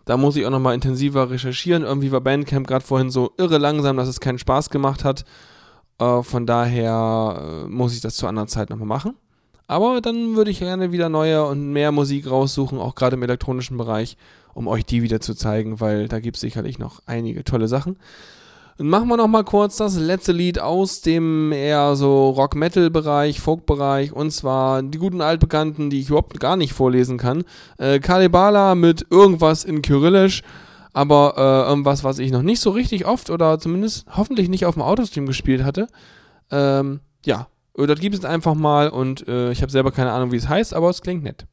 Da 0.05 0.17
muss 0.17 0.35
ich 0.35 0.45
auch 0.45 0.51
nochmal 0.51 0.73
intensiver 0.73 1.29
recherchieren. 1.29 1.83
Irgendwie 1.83 2.11
war 2.11 2.21
Bandcamp 2.21 2.67
gerade 2.67 2.83
vorhin 2.83 3.11
so 3.11 3.31
irre 3.37 3.57
langsam, 3.57 3.97
dass 3.97 4.07
es 4.07 4.19
keinen 4.19 4.39
Spaß 4.39 4.69
gemacht 4.69 5.03
hat. 5.03 5.23
Äh, 5.99 6.23
von 6.23 6.45
daher 6.45 7.65
äh, 7.65 7.69
muss 7.69 7.93
ich 7.93 8.01
das 8.01 8.15
zu 8.15 8.27
anderen 8.27 8.47
Zeit 8.47 8.69
nochmal 8.69 8.87
machen. 8.87 9.15
Aber 9.67 10.01
dann 10.01 10.35
würde 10.35 10.49
ich 10.49 10.59
gerne 10.59 10.91
wieder 10.91 11.09
neue 11.09 11.45
und 11.45 11.71
mehr 11.71 11.91
Musik 11.91 12.27
raussuchen, 12.27 12.79
auch 12.79 12.95
gerade 12.95 13.17
im 13.17 13.21
elektronischen 13.21 13.77
Bereich, 13.77 14.17
um 14.55 14.67
euch 14.67 14.83
die 14.83 15.03
wieder 15.03 15.21
zu 15.21 15.35
zeigen, 15.35 15.79
weil 15.79 16.07
da 16.07 16.19
gibt 16.19 16.37
es 16.37 16.41
sicherlich 16.41 16.79
noch 16.79 17.03
einige 17.05 17.43
tolle 17.43 17.67
Sachen. 17.67 17.97
Machen 18.81 19.09
wir 19.09 19.17
noch 19.17 19.27
mal 19.27 19.43
kurz 19.43 19.75
das 19.75 19.97
letzte 19.97 20.31
Lied 20.31 20.57
aus 20.57 21.01
dem 21.01 21.51
eher 21.51 21.97
so 21.97 22.29
Rock-Metal-Bereich, 22.29 23.41
Folk-Bereich 23.41 24.13
und 24.13 24.31
zwar 24.31 24.81
die 24.83 24.97
guten 24.97 25.19
altbekannten, 25.19 25.89
die 25.89 25.99
ich 25.99 26.07
überhaupt 26.07 26.39
gar 26.39 26.55
nicht 26.55 26.71
vorlesen 26.71 27.17
kann. 27.17 27.43
Äh, 27.77 27.99
Kalibala 27.99 28.75
mit 28.75 29.05
irgendwas 29.09 29.65
in 29.65 29.81
Kyrillisch, 29.81 30.43
aber 30.93 31.33
äh, 31.35 31.69
irgendwas, 31.69 32.05
was 32.05 32.19
ich 32.19 32.31
noch 32.31 32.41
nicht 32.41 32.61
so 32.61 32.69
richtig 32.69 33.05
oft 33.05 33.29
oder 33.29 33.59
zumindest 33.59 34.05
hoffentlich 34.15 34.47
nicht 34.47 34.65
auf 34.65 34.75
dem 34.75 34.83
Autostream 34.83 35.25
gespielt 35.25 35.65
hatte. 35.65 35.87
Ähm, 36.49 37.01
ja, 37.25 37.47
das 37.75 37.99
gibt 37.99 38.15
es 38.15 38.23
einfach 38.23 38.55
mal 38.55 38.87
und 38.87 39.27
äh, 39.27 39.51
ich 39.51 39.61
habe 39.61 39.73
selber 39.73 39.91
keine 39.91 40.13
Ahnung, 40.13 40.31
wie 40.31 40.37
es 40.37 40.47
heißt, 40.47 40.73
aber 40.73 40.89
es 40.89 41.01
klingt 41.01 41.23
nett. 41.23 41.47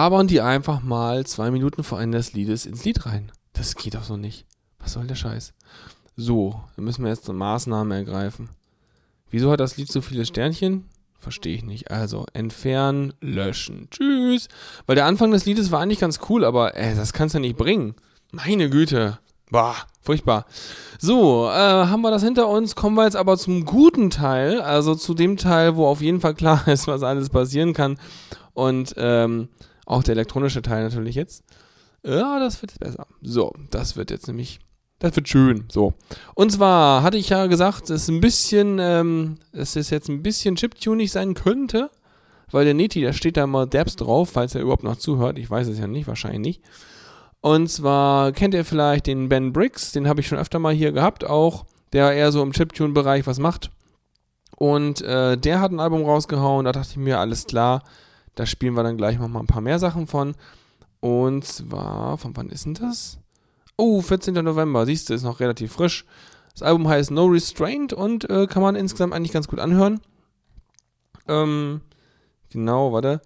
Labern 0.00 0.28
die 0.28 0.40
einfach 0.40 0.82
mal 0.82 1.26
zwei 1.26 1.50
Minuten 1.50 1.84
vor 1.84 2.00
Ende 2.00 2.16
des 2.16 2.32
Liedes 2.32 2.64
ins 2.64 2.86
Lied 2.86 3.04
rein. 3.04 3.30
Das 3.52 3.74
geht 3.74 3.94
doch 3.94 4.02
so 4.02 4.16
nicht. 4.16 4.46
Was 4.78 4.94
soll 4.94 5.06
der 5.06 5.14
Scheiß? 5.14 5.52
So, 6.16 6.58
dann 6.74 6.86
müssen 6.86 7.04
wir 7.04 7.10
jetzt 7.10 7.28
eine 7.28 7.36
Maßnahme 7.36 7.96
ergreifen. 7.96 8.48
Wieso 9.28 9.50
hat 9.50 9.60
das 9.60 9.76
Lied 9.76 9.92
so 9.92 10.00
viele 10.00 10.24
Sternchen? 10.24 10.86
Verstehe 11.18 11.54
ich 11.54 11.64
nicht. 11.64 11.90
Also, 11.90 12.24
entfernen, 12.32 13.12
löschen. 13.20 13.88
Tschüss. 13.90 14.48
Weil 14.86 14.96
der 14.96 15.04
Anfang 15.04 15.32
des 15.32 15.44
Liedes 15.44 15.70
war 15.70 15.80
eigentlich 15.80 16.00
ganz 16.00 16.18
cool, 16.30 16.46
aber 16.46 16.78
ey, 16.78 16.96
das 16.96 17.12
kannst 17.12 17.34
du 17.34 17.38
ja 17.38 17.42
nicht 17.42 17.58
bringen. 17.58 17.94
Meine 18.32 18.70
Güte. 18.70 19.18
Bah, 19.50 19.76
furchtbar. 20.00 20.46
So, 20.98 21.46
äh, 21.46 21.50
haben 21.52 22.00
wir 22.00 22.10
das 22.10 22.22
hinter 22.22 22.48
uns. 22.48 22.74
Kommen 22.74 22.96
wir 22.96 23.04
jetzt 23.04 23.16
aber 23.16 23.36
zum 23.36 23.66
guten 23.66 24.08
Teil. 24.08 24.62
Also 24.62 24.94
zu 24.94 25.12
dem 25.12 25.36
Teil, 25.36 25.76
wo 25.76 25.86
auf 25.86 26.00
jeden 26.00 26.22
Fall 26.22 26.32
klar 26.32 26.66
ist, 26.68 26.86
was 26.86 27.02
alles 27.02 27.28
passieren 27.28 27.74
kann. 27.74 27.98
Und 28.54 28.94
ähm, 28.96 29.50
auch 29.90 30.02
der 30.02 30.12
elektronische 30.12 30.62
Teil 30.62 30.84
natürlich 30.84 31.16
jetzt. 31.16 31.44
Ja, 32.04 32.38
das 32.38 32.62
wird 32.62 32.72
jetzt 32.72 32.80
besser. 32.80 33.06
So, 33.22 33.52
das 33.70 33.96
wird 33.96 34.10
jetzt 34.10 34.26
nämlich, 34.28 34.60
das 35.00 35.16
wird 35.16 35.28
schön. 35.28 35.64
So. 35.70 35.94
Und 36.34 36.52
zwar 36.52 37.02
hatte 37.02 37.18
ich 37.18 37.28
ja 37.28 37.46
gesagt, 37.46 37.90
dass 37.90 38.08
ein 38.08 38.20
bisschen, 38.20 38.78
ähm, 38.80 39.38
dass 39.52 39.76
es 39.76 39.90
jetzt 39.90 40.08
ein 40.08 40.22
bisschen 40.22 40.56
chiptunig 40.56 41.10
sein 41.10 41.34
könnte. 41.34 41.90
Weil 42.52 42.64
der 42.64 42.74
Neti, 42.74 43.00
der 43.00 43.12
steht 43.12 43.36
da 43.36 43.46
mal 43.46 43.66
derbs 43.66 43.94
drauf, 43.94 44.30
falls 44.30 44.54
er 44.54 44.62
überhaupt 44.62 44.82
noch 44.82 44.96
zuhört. 44.96 45.38
Ich 45.38 45.48
weiß 45.48 45.68
es 45.68 45.78
ja 45.78 45.86
nicht, 45.86 46.08
wahrscheinlich 46.08 46.40
nicht. 46.40 46.62
Und 47.40 47.68
zwar 47.68 48.32
kennt 48.32 48.54
ihr 48.54 48.64
vielleicht 48.64 49.06
den 49.06 49.28
Ben 49.28 49.52
Briggs, 49.52 49.92
den 49.92 50.08
habe 50.08 50.20
ich 50.20 50.26
schon 50.26 50.38
öfter 50.38 50.58
mal 50.58 50.74
hier 50.74 50.92
gehabt, 50.92 51.24
auch, 51.24 51.64
der 51.92 52.12
eher 52.12 52.32
so 52.32 52.42
im 52.42 52.52
Chiptune-Bereich 52.52 53.26
was 53.26 53.38
macht. 53.38 53.70
Und 54.56 55.00
äh, 55.02 55.36
der 55.38 55.60
hat 55.60 55.70
ein 55.70 55.80
Album 55.80 56.04
rausgehauen, 56.04 56.64
da 56.64 56.72
dachte 56.72 56.90
ich 56.90 56.96
mir, 56.96 57.18
alles 57.18 57.46
klar, 57.46 57.82
da 58.40 58.46
spielen 58.46 58.72
wir 58.72 58.82
dann 58.82 58.96
gleich 58.96 59.18
noch 59.18 59.28
mal 59.28 59.40
ein 59.40 59.46
paar 59.46 59.60
mehr 59.60 59.78
Sachen 59.78 60.06
von. 60.06 60.34
Und 61.00 61.44
zwar, 61.44 62.16
von 62.16 62.34
wann 62.38 62.48
ist 62.48 62.64
denn 62.64 62.72
das? 62.72 63.18
Oh, 63.76 64.00
14. 64.00 64.32
November, 64.32 64.86
siehst 64.86 65.10
du, 65.10 65.14
ist 65.14 65.24
noch 65.24 65.40
relativ 65.40 65.72
frisch. 65.72 66.06
Das 66.54 66.62
Album 66.62 66.88
heißt 66.88 67.10
No 67.10 67.26
Restraint 67.26 67.92
und 67.92 68.30
äh, 68.30 68.46
kann 68.46 68.62
man 68.62 68.76
insgesamt 68.76 69.12
eigentlich 69.12 69.32
ganz 69.32 69.46
gut 69.46 69.58
anhören. 69.58 70.00
Ähm, 71.28 71.82
genau, 72.48 72.94
warte. 72.94 73.20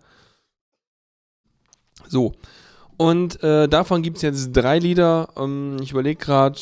So. 2.09 2.33
Und 2.97 3.41
äh, 3.45 3.69
davon 3.69 4.03
gibt 4.03 4.17
es 4.17 4.23
jetzt 4.25 4.51
drei 4.51 4.81
Lieder. 4.81 5.29
Ähm, 5.37 5.77
ich 5.81 5.93
überlege 5.93 6.19
gerade, 6.19 6.59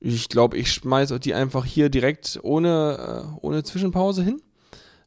ich 0.00 0.28
glaube, 0.28 0.56
ich 0.56 0.72
schmeiße 0.72 1.20
die 1.20 1.34
einfach 1.34 1.64
hier 1.64 1.90
direkt 1.90 2.40
ohne, 2.42 3.36
äh, 3.38 3.38
ohne 3.40 3.62
Zwischenpause 3.62 4.24
hin. 4.24 4.42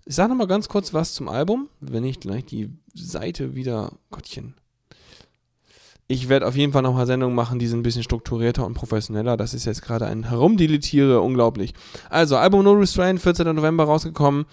Ich 0.10 0.16
sage 0.16 0.30
nochmal 0.30 0.48
ganz 0.48 0.70
kurz 0.70 0.94
was 0.94 1.14
zum 1.14 1.28
Album, 1.28 1.68
wenn 1.82 2.06
ich 2.06 2.22
gleich 2.22 2.46
die 2.46 2.70
Seite 2.94 3.56
wieder. 3.56 3.92
Gottchen. 4.10 4.54
Ich 6.08 6.30
werde 6.30 6.48
auf 6.48 6.56
jeden 6.56 6.72
Fall 6.72 6.82
nochmal 6.82 7.06
Sendungen 7.06 7.36
machen, 7.36 7.60
die 7.60 7.68
sind 7.68 7.80
ein 7.80 7.84
bisschen 7.84 8.04
strukturierter 8.04 8.66
und 8.66 8.74
professioneller. 8.74 9.36
Das 9.36 9.54
ist 9.54 9.66
jetzt 9.66 9.82
gerade 9.82 10.06
ein 10.06 10.30
Herumdeletiere, 10.30 11.20
unglaublich. 11.20 11.74
Also, 12.10 12.38
Album 12.38 12.64
No 12.64 12.72
Restraint, 12.72 13.20
14. 13.20 13.54
November 13.54 13.84
rausgekommen. 13.84 14.46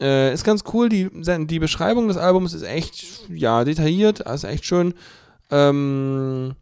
Äh, 0.00 0.34
ist 0.34 0.42
ganz 0.42 0.64
cool. 0.72 0.88
Die, 0.88 1.08
die 1.46 1.58
Beschreibung 1.60 2.08
des 2.08 2.16
Albums 2.16 2.52
ist 2.52 2.64
echt, 2.64 3.28
ja, 3.28 3.62
detailliert, 3.62 4.18
ist 4.18 4.42
echt 4.42 4.64
schön. 4.64 4.94
Ähm, 5.52 6.56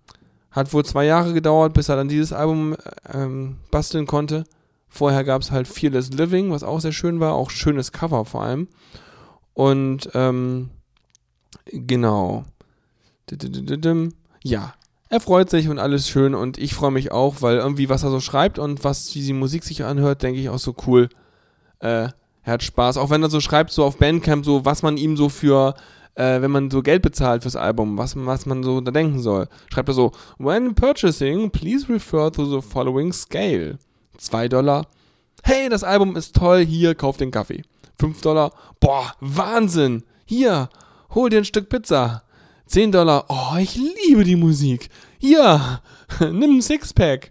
hat 0.50 0.74
wohl 0.74 0.84
zwei 0.84 1.06
Jahre 1.06 1.32
gedauert, 1.32 1.72
bis 1.72 1.88
er 1.88 1.96
dann 1.96 2.08
dieses 2.08 2.34
Album 2.34 2.76
ähm, 3.10 3.56
basteln 3.70 4.06
konnte. 4.06 4.44
Vorher 4.96 5.24
gab 5.24 5.42
es 5.42 5.50
halt 5.50 5.68
Fearless 5.68 6.10
Living, 6.10 6.50
was 6.50 6.62
auch 6.62 6.80
sehr 6.80 6.92
schön 6.92 7.20
war, 7.20 7.34
auch 7.34 7.50
schönes 7.50 7.92
Cover 7.92 8.24
vor 8.24 8.42
allem. 8.42 8.68
Und 9.52 10.08
ähm, 10.14 10.70
genau. 11.66 12.44
Ja, 14.42 14.74
er 15.08 15.20
freut 15.20 15.50
sich 15.50 15.68
und 15.68 15.78
alles 15.78 16.08
schön 16.08 16.34
und 16.34 16.56
ich 16.56 16.74
freue 16.74 16.90
mich 16.90 17.12
auch, 17.12 17.42
weil 17.42 17.58
irgendwie 17.58 17.88
was 17.88 18.04
er 18.04 18.10
so 18.10 18.20
schreibt 18.20 18.58
und 18.58 18.84
was 18.84 19.14
wie 19.14 19.22
die 19.22 19.32
Musik 19.32 19.64
sich 19.64 19.84
anhört, 19.84 20.22
denke 20.22 20.40
ich 20.40 20.48
auch 20.48 20.58
so 20.58 20.74
cool. 20.86 21.08
Äh, 21.80 22.08
er 22.42 22.52
hat 22.52 22.62
Spaß, 22.62 22.96
auch 22.96 23.10
wenn 23.10 23.22
er 23.22 23.30
so 23.30 23.40
schreibt, 23.40 23.72
so 23.72 23.84
auf 23.84 23.98
Bandcamp, 23.98 24.44
so 24.44 24.64
was 24.64 24.82
man 24.82 24.96
ihm 24.96 25.16
so 25.16 25.28
für 25.28 25.74
äh, 26.14 26.40
wenn 26.40 26.50
man 26.50 26.70
so 26.70 26.82
Geld 26.82 27.02
bezahlt 27.02 27.42
fürs 27.42 27.56
Album, 27.56 27.98
was, 27.98 28.16
was 28.16 28.46
man 28.46 28.62
so 28.62 28.80
da 28.80 28.90
denken 28.90 29.20
soll. 29.20 29.48
Schreibt 29.70 29.90
er 29.90 29.94
so, 29.94 30.12
when 30.38 30.74
purchasing, 30.74 31.50
please 31.50 31.86
refer 31.88 32.32
to 32.32 32.44
the 32.44 32.66
following 32.66 33.12
scale. 33.12 33.78
2 34.18 34.48
Dollar. 34.48 34.86
Hey, 35.42 35.68
das 35.68 35.84
Album 35.84 36.16
ist 36.16 36.34
toll, 36.34 36.64
hier, 36.64 36.94
kauf 36.94 37.16
den 37.16 37.30
Kaffee. 37.30 37.62
5 37.98 38.20
Dollar. 38.20 38.52
Boah, 38.80 39.14
Wahnsinn. 39.20 40.02
Hier, 40.24 40.68
hol 41.14 41.30
dir 41.30 41.38
ein 41.38 41.44
Stück 41.44 41.68
Pizza. 41.68 42.22
10 42.66 42.92
Dollar. 42.92 43.26
Oh, 43.28 43.56
ich 43.58 43.76
liebe 43.76 44.24
die 44.24 44.36
Musik. 44.36 44.88
Hier, 45.18 45.80
nimm 46.20 46.56
ein 46.56 46.62
Sixpack. 46.62 47.30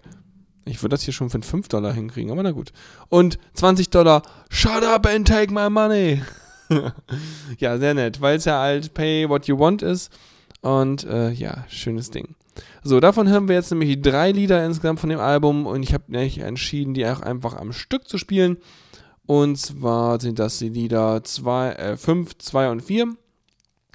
Ich 0.65 0.81
würde 0.81 0.95
das 0.95 1.03
hier 1.03 1.13
schon 1.13 1.29
für 1.29 1.41
5 1.41 1.67
Dollar 1.67 1.93
hinkriegen, 1.93 2.31
aber 2.31 2.41
na 2.41 2.51
gut. 2.51 2.71
Und 3.09 3.38
20 3.53 3.89
Dollar. 3.89 4.23
Shut 4.49 4.83
up 4.83 5.05
and 5.05 5.27
take 5.27 5.53
my 5.53 5.69
money. 5.69 6.21
ja, 7.59 7.77
sehr 7.77 7.93
nett, 7.93 8.21
weil 8.21 8.38
es 8.38 8.45
ja 8.45 8.59
halt 8.59 8.93
Pay 8.93 9.29
What 9.29 9.47
You 9.47 9.59
Want 9.59 9.81
ist. 9.83 10.11
Und 10.61 11.03
äh, 11.03 11.29
ja, 11.31 11.65
schönes 11.69 12.09
Ding. 12.09 12.36
So, 12.88 12.99
davon 12.99 13.27
hören 13.27 13.47
wir 13.47 13.55
jetzt 13.55 13.71
nämlich 13.71 13.99
drei 13.99 14.31
Lieder 14.31 14.63
insgesamt 14.63 14.99
von 14.99 15.09
dem 15.09 15.19
Album 15.19 15.65
und 15.65 15.81
ich 15.81 15.91
habe 15.91 16.03
mich 16.05 16.38
entschieden, 16.38 16.93
die 16.93 17.07
auch 17.07 17.19
einfach 17.19 17.55
am 17.55 17.73
Stück 17.73 18.07
zu 18.07 18.19
spielen. 18.19 18.57
Und 19.25 19.57
zwar 19.57 20.21
sind 20.21 20.38
das 20.38 20.59
die 20.59 20.69
Lieder 20.69 21.19
5, 21.25 22.38
2 22.38 22.69
und 22.69 22.81
4. 22.83 23.07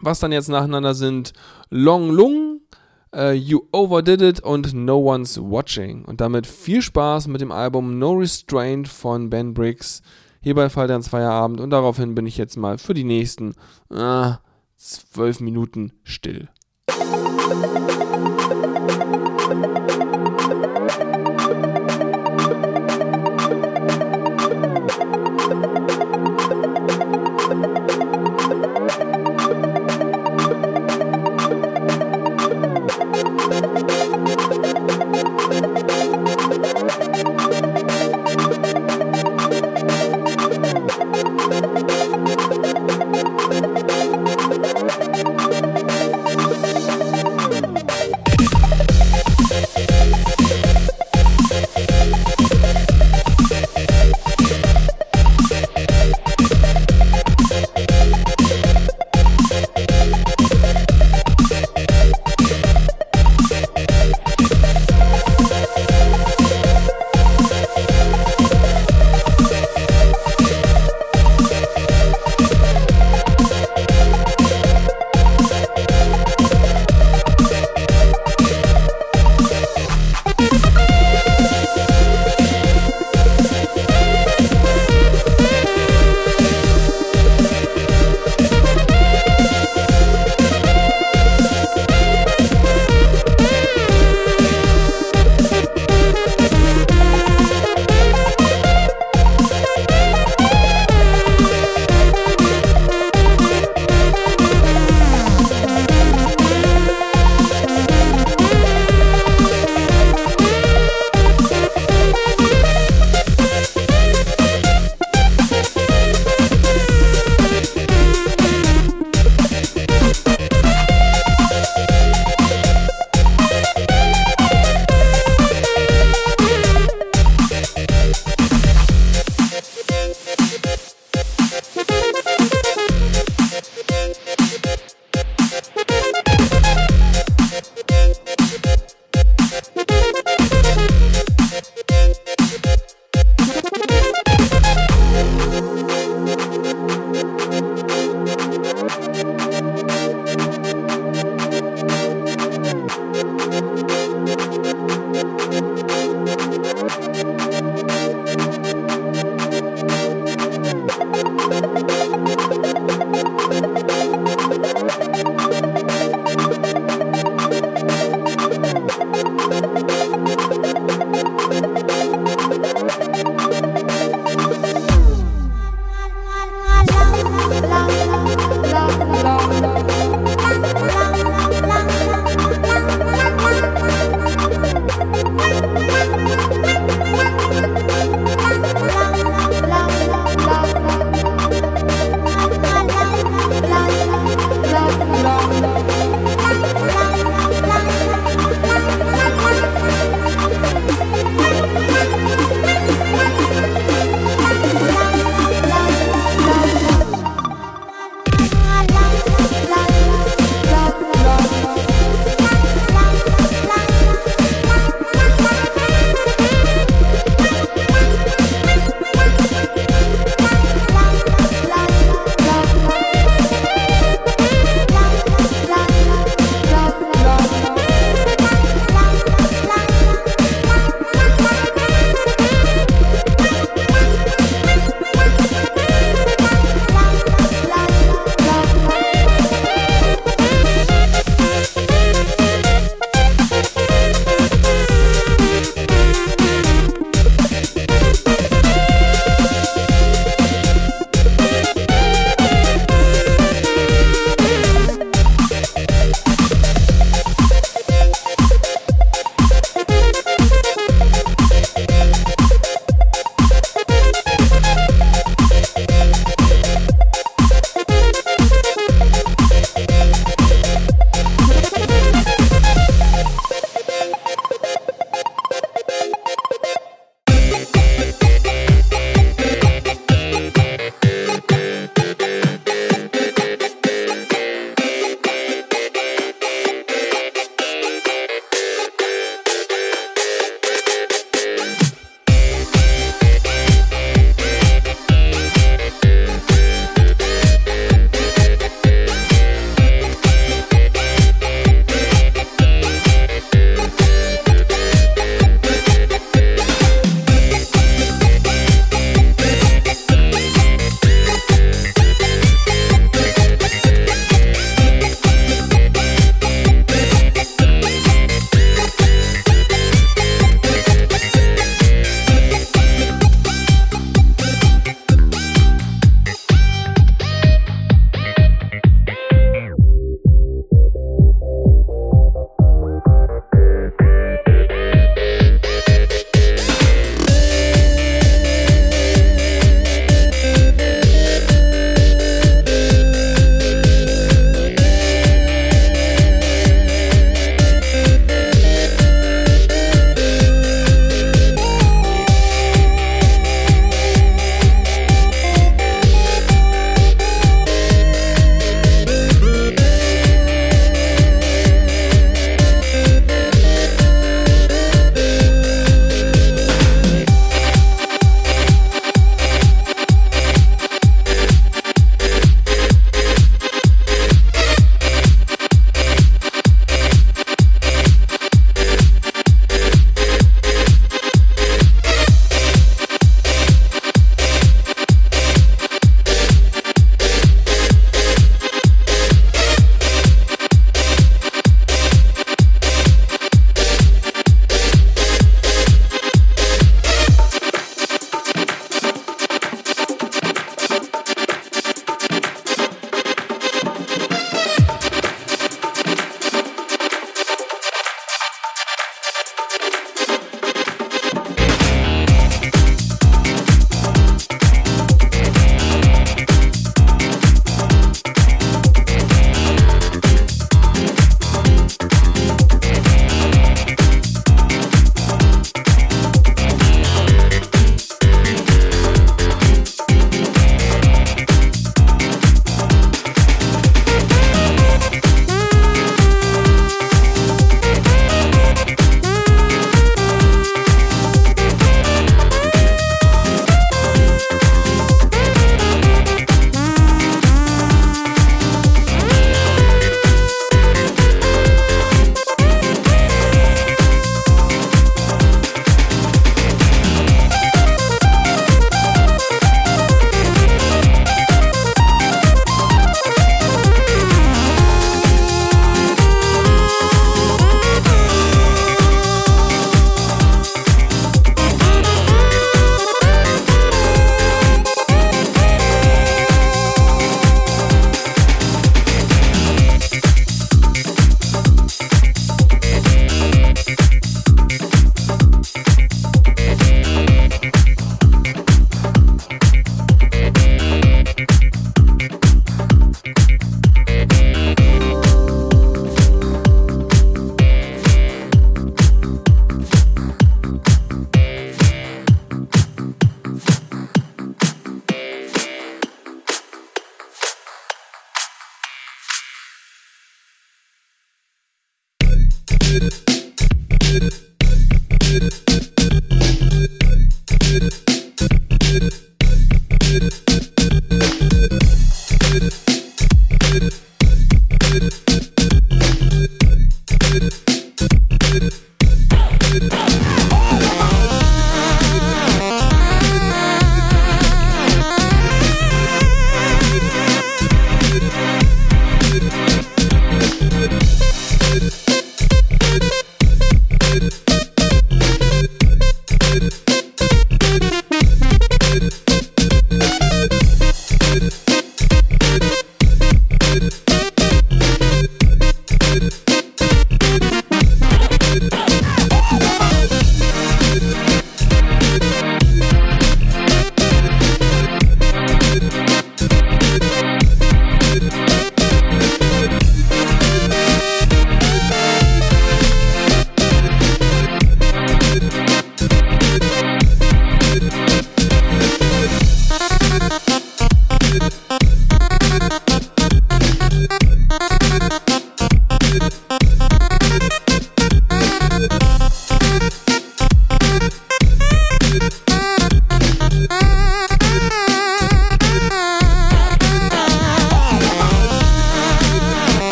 Was 0.00 0.20
dann 0.20 0.30
jetzt 0.30 0.48
nacheinander 0.48 0.94
sind 0.94 1.32
Long 1.68 2.10
Lung, 2.10 2.60
äh, 3.12 3.32
You 3.32 3.62
Overdid 3.72 4.22
It 4.22 4.38
und 4.38 4.72
No 4.72 4.98
One's 4.98 5.36
Watching. 5.36 6.04
Und 6.04 6.20
damit 6.20 6.46
viel 6.46 6.80
Spaß 6.80 7.26
mit 7.26 7.40
dem 7.40 7.50
Album 7.50 7.98
No 7.98 8.12
Restraint 8.12 8.86
von 8.86 9.30
Ben 9.30 9.52
Briggs. 9.52 10.00
Hierbei 10.42 10.70
fällt 10.70 10.92
ans 10.92 11.08
Feierabend 11.08 11.60
und 11.60 11.70
daraufhin 11.70 12.14
bin 12.14 12.26
ich 12.26 12.36
jetzt 12.36 12.56
mal 12.56 12.78
für 12.78 12.94
die 12.94 13.02
nächsten 13.02 13.54
äh, 13.90 14.34
zwölf 14.76 15.40
Minuten 15.40 15.90
still. 16.04 16.48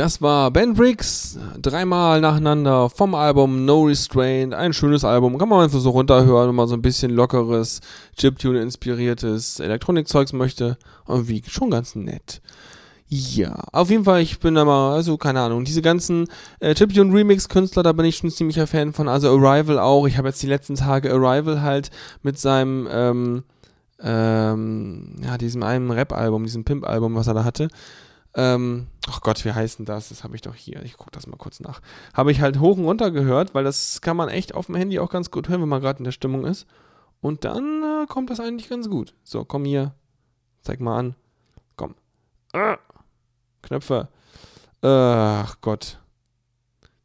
Das 0.00 0.22
war 0.22 0.50
Ben 0.50 0.72
Briggs, 0.72 1.38
dreimal 1.60 2.22
nacheinander 2.22 2.88
vom 2.88 3.14
Album 3.14 3.66
No 3.66 3.82
Restraint. 3.82 4.54
Ein 4.54 4.72
schönes 4.72 5.04
Album, 5.04 5.36
kann 5.36 5.50
man 5.50 5.62
einfach 5.62 5.78
so 5.78 5.90
runterhören, 5.90 6.48
wenn 6.48 6.54
man 6.54 6.68
so 6.68 6.74
ein 6.74 6.80
bisschen 6.80 7.10
lockeres, 7.10 7.82
Chiptune-inspiriertes 8.16 9.60
Elektronikzeugs 9.60 10.32
möchte. 10.32 10.78
Irgendwie 11.06 11.42
schon 11.46 11.68
ganz 11.68 11.96
nett. 11.96 12.40
Ja, 13.08 13.54
auf 13.72 13.90
jeden 13.90 14.04
Fall, 14.04 14.22
ich 14.22 14.40
bin 14.40 14.54
da 14.54 14.64
mal, 14.64 14.94
also 14.94 15.18
keine 15.18 15.42
Ahnung, 15.42 15.66
diese 15.66 15.82
ganzen 15.82 16.28
äh, 16.60 16.74
Chiptune-Remix-Künstler, 16.74 17.82
da 17.82 17.92
bin 17.92 18.06
ich 18.06 18.16
schon 18.16 18.30
ziemlicher 18.30 18.66
Fan 18.66 18.94
von. 18.94 19.06
Also 19.06 19.28
Arrival 19.28 19.78
auch. 19.78 20.06
Ich 20.06 20.16
habe 20.16 20.28
jetzt 20.28 20.42
die 20.42 20.46
letzten 20.46 20.76
Tage 20.76 21.12
Arrival 21.12 21.60
halt 21.60 21.90
mit 22.22 22.38
seinem, 22.38 22.88
ähm, 22.90 23.42
ähm, 24.02 25.16
ja, 25.22 25.36
diesem 25.36 25.62
einen 25.62 25.90
Rap-Album, 25.90 26.44
diesem 26.44 26.64
Pimp-Album, 26.64 27.16
was 27.16 27.26
er 27.26 27.34
da 27.34 27.44
hatte 27.44 27.68
ähm, 28.34 28.86
ach 29.08 29.20
Gott, 29.20 29.44
wie 29.44 29.52
heißt 29.52 29.78
denn 29.78 29.86
das? 29.86 30.10
Das 30.10 30.22
habe 30.22 30.36
ich 30.36 30.42
doch 30.42 30.54
hier. 30.54 30.82
Ich 30.82 30.96
gucke 30.96 31.10
das 31.10 31.26
mal 31.26 31.36
kurz 31.36 31.60
nach. 31.60 31.80
Habe 32.14 32.30
ich 32.32 32.40
halt 32.40 32.60
hoch 32.60 32.76
und 32.76 32.84
runter 32.84 33.10
gehört, 33.10 33.54
weil 33.54 33.64
das 33.64 34.00
kann 34.00 34.16
man 34.16 34.28
echt 34.28 34.54
auf 34.54 34.66
dem 34.66 34.76
Handy 34.76 34.98
auch 34.98 35.10
ganz 35.10 35.30
gut 35.30 35.48
hören, 35.48 35.62
wenn 35.62 35.68
man 35.68 35.80
gerade 35.80 35.98
in 35.98 36.04
der 36.04 36.12
Stimmung 36.12 36.46
ist. 36.46 36.66
Und 37.20 37.44
dann 37.44 37.82
äh, 37.82 38.06
kommt 38.06 38.30
das 38.30 38.40
eigentlich 38.40 38.68
ganz 38.68 38.88
gut. 38.88 39.14
So, 39.24 39.44
komm 39.44 39.64
hier. 39.64 39.94
Zeig 40.62 40.80
mal 40.80 40.98
an. 40.98 41.14
Komm. 41.76 41.94
Ah. 42.52 42.78
Knöpfe. 43.62 44.08
Ach 44.82 45.56
Gott. 45.60 45.98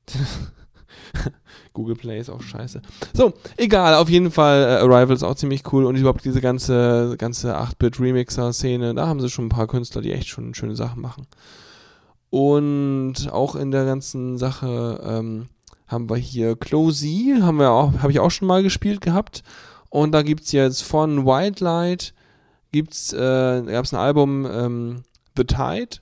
Google 1.74 1.96
Play 1.96 2.20
ist 2.20 2.30
auch 2.30 2.42
scheiße. 2.42 2.82
So, 3.14 3.34
egal, 3.58 3.96
auf 3.96 4.10
jeden 4.10 4.32
Fall, 4.32 4.64
äh, 4.64 4.84
Arrival 4.84 5.16
ist 5.16 5.24
auch 5.24 5.36
ziemlich 5.36 5.72
cool 5.72 5.86
und 5.86 5.96
überhaupt 5.96 6.26
diese 6.26 6.42
ganze, 6.42 7.16
ganze 7.18 7.58
8-Bit-Remixer-Szene, 7.58 8.96
da 8.96 9.08
haben 9.08 9.20
sie 9.20 9.30
schon 9.30 9.46
ein 9.46 9.50
paar 9.50 9.68
Künstler, 9.68 10.02
die 10.02 10.12
echt 10.12 10.28
schon 10.28 10.54
schöne 10.54 10.76
Sachen 10.76 11.02
machen. 11.02 11.28
Und 12.30 13.30
auch 13.32 13.56
in 13.56 13.72
der 13.72 13.86
ganzen 13.86 14.38
Sache 14.38 15.02
ähm, 15.06 15.48
haben 15.88 16.10
wir 16.10 16.18
hier 16.18 16.56
Closey, 16.56 17.38
haben 17.42 17.60
wir 17.60 17.72
auch, 17.72 17.94
habe 18.00 18.12
ich 18.12 18.20
auch 18.20 18.32
schon 18.32 18.48
mal 18.48 18.64
gespielt 18.64 19.02
gehabt. 19.02 19.44
Und 19.90 20.12
da 20.12 20.24
gibt 20.24 20.44
es 20.44 20.52
jetzt 20.52 20.82
von 20.82 21.26
White 21.26 21.64
Light, 21.64 22.14
gibt's, 22.72 23.14
äh, 23.14 23.64
gab 23.66 23.86
es 23.86 23.94
ein 23.94 24.00
Album 24.00 24.46
ähm, 24.46 25.04
The 25.38 25.46
Tide, 25.46 26.00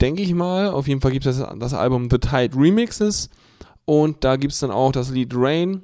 denke 0.00 0.22
ich 0.22 0.34
mal. 0.34 0.68
Auf 0.68 0.88
jeden 0.88 1.00
Fall 1.00 1.12
gibt 1.12 1.24
es 1.24 1.38
das, 1.38 1.58
das 1.58 1.74
Album 1.74 2.08
The 2.10 2.18
Tide 2.18 2.56
Remixes. 2.56 3.30
Und 3.86 4.24
da 4.24 4.36
gibt 4.36 4.52
es 4.52 4.60
dann 4.60 4.70
auch 4.70 4.92
das 4.92 5.10
Lied 5.10 5.32
Rain 5.34 5.82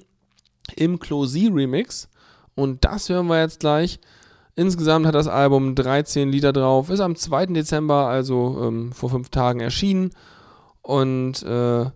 im 0.77 0.99
Closey 0.99 1.49
Remix. 1.49 2.09
Und 2.55 2.85
das 2.85 3.09
hören 3.09 3.29
wir 3.29 3.41
jetzt 3.41 3.61
gleich. 3.61 3.99
Insgesamt 4.55 5.07
hat 5.07 5.15
das 5.15 5.29
Album 5.29 5.75
13 5.75 6.29
Lieder 6.29 6.53
drauf. 6.53 6.91
Ist 6.91 7.01
am 7.01 7.17
2. 7.17 7.47
Dezember, 7.47 8.09
also 8.09 8.61
ähm, 8.63 8.93
vor 8.93 9.09
fünf 9.09 9.31
Tagen 9.31 9.61
erschienen. 9.61 10.11
Und 10.83 11.43
äh, 11.45 11.87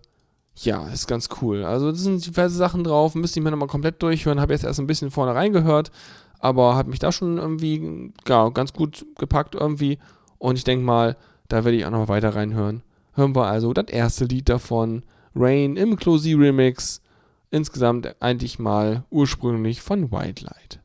ja, 0.55 0.87
ist 0.91 1.07
ganz 1.07 1.29
cool. 1.41 1.63
Also 1.63 1.91
das 1.91 1.99
sind 1.99 2.25
diverse 2.25 2.55
Sachen 2.55 2.83
drauf. 2.83 3.13
Müsste 3.13 3.39
ich 3.39 3.43
mir 3.43 3.51
nochmal 3.51 3.67
komplett 3.67 4.01
durchhören. 4.01 4.41
Habe 4.41 4.53
jetzt 4.53 4.63
erst 4.63 4.79
ein 4.79 4.87
bisschen 4.87 5.11
vorne 5.11 5.35
reingehört. 5.35 5.91
Aber 6.39 6.75
hat 6.75 6.87
mich 6.87 6.99
da 6.99 7.11
schon 7.11 7.37
irgendwie 7.37 8.11
ja, 8.27 8.49
ganz 8.49 8.73
gut 8.73 9.05
gepackt 9.19 9.53
irgendwie. 9.53 9.99
Und 10.39 10.57
ich 10.57 10.63
denke 10.63 10.85
mal, 10.85 11.17
da 11.47 11.63
werde 11.63 11.77
ich 11.77 11.85
auch 11.85 11.91
noch 11.91 12.07
weiter 12.07 12.35
reinhören. 12.35 12.81
Hören 13.13 13.35
wir 13.35 13.45
also 13.45 13.73
das 13.73 13.87
erste 13.87 14.25
Lied 14.25 14.49
davon. 14.49 15.03
Rain 15.37 15.77
im 15.77 15.95
Closey 15.95 16.33
Remix. 16.33 17.01
Insgesamt 17.49 18.15
eigentlich 18.21 18.59
mal 18.59 19.05
ursprünglich 19.09 19.81
von 19.81 20.11
White 20.11 20.43
Light. 20.43 20.79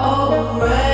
alright. 0.00 0.89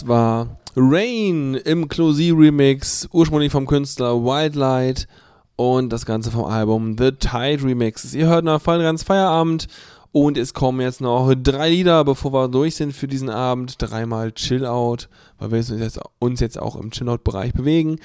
Das 0.00 0.08
war 0.08 0.56
Rain 0.76 1.56
im 1.56 1.86
Closey 1.86 2.30
Remix, 2.30 3.06
ursprünglich 3.12 3.52
vom 3.52 3.66
Künstler 3.66 4.24
Wildlight 4.24 5.06
und 5.56 5.92
das 5.92 6.06
Ganze 6.06 6.30
vom 6.30 6.46
Album 6.46 6.96
The 6.98 7.12
Tide 7.12 7.62
Remix. 7.62 8.14
Ihr 8.14 8.26
hört 8.26 8.46
nach 8.46 8.62
voll 8.62 8.82
ganz 8.82 9.02
Feierabend 9.02 9.66
und 10.10 10.38
es 10.38 10.54
kommen 10.54 10.80
jetzt 10.80 11.02
noch 11.02 11.34
drei 11.34 11.68
Lieder, 11.68 12.02
bevor 12.02 12.32
wir 12.32 12.48
durch 12.48 12.76
sind 12.76 12.94
für 12.94 13.08
diesen 13.08 13.28
Abend. 13.28 13.74
Dreimal 13.76 14.32
Chill 14.32 14.64
Out, 14.64 15.10
weil 15.38 15.50
wir 15.50 15.58
uns 15.58 15.68
jetzt, 15.68 16.00
uns 16.18 16.40
jetzt 16.40 16.58
auch 16.58 16.76
im 16.76 16.90
Chill 16.92 17.10
Out 17.10 17.22
Bereich 17.22 17.52
bewegen. 17.52 17.98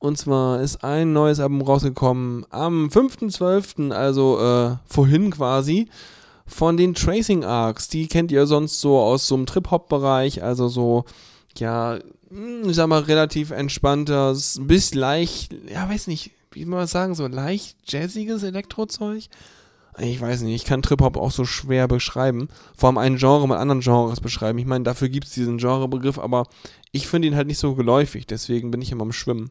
Und 0.00 0.18
zwar 0.18 0.60
ist 0.60 0.82
ein 0.82 1.12
neues 1.12 1.38
Album 1.38 1.62
rausgekommen 1.62 2.46
am 2.50 2.88
5.12., 2.88 3.92
also 3.92 4.40
äh, 4.40 4.76
vorhin 4.86 5.30
quasi, 5.30 5.88
von 6.52 6.76
den 6.76 6.94
Tracing 6.94 7.44
Arcs. 7.44 7.88
Die 7.88 8.06
kennt 8.06 8.30
ihr 8.30 8.46
sonst 8.46 8.80
so 8.80 8.98
aus 8.98 9.26
so 9.26 9.34
einem 9.34 9.46
Trip-Hop-Bereich, 9.46 10.42
also 10.42 10.68
so, 10.68 11.04
ja, 11.56 11.98
hm, 12.28 12.68
ich 12.68 12.76
sag 12.76 12.88
mal, 12.88 13.00
relativ 13.00 13.50
entspanntes, 13.50 14.60
bis 14.62 14.94
leicht, 14.94 15.54
ja, 15.68 15.88
weiß 15.88 16.06
nicht, 16.06 16.30
wie 16.52 16.64
man 16.64 16.86
sagen, 16.86 17.14
so 17.14 17.26
leicht 17.26 17.76
jazziges 17.90 18.42
Elektrozeug. 18.42 19.24
Ich 19.98 20.20
weiß 20.20 20.42
nicht, 20.42 20.54
ich 20.54 20.64
kann 20.64 20.80
Trip-Hop 20.80 21.16
auch 21.16 21.30
so 21.30 21.44
schwer 21.44 21.86
beschreiben. 21.86 22.48
Vor 22.76 22.88
allem 22.88 22.98
ein 22.98 23.16
Genre 23.16 23.46
mit 23.46 23.58
anderen 23.58 23.80
Genres 23.80 24.20
beschreiben. 24.20 24.58
Ich 24.58 24.64
meine, 24.64 24.84
dafür 24.84 25.10
gibt 25.10 25.26
es 25.26 25.34
diesen 25.34 25.58
Genrebegriff, 25.58 26.18
aber 26.18 26.46
ich 26.92 27.06
finde 27.06 27.28
ihn 27.28 27.36
halt 27.36 27.46
nicht 27.46 27.58
so 27.58 27.74
geläufig, 27.74 28.26
deswegen 28.26 28.70
bin 28.70 28.80
ich 28.80 28.92
immer 28.92 29.02
am 29.02 29.12
Schwimmen. 29.12 29.50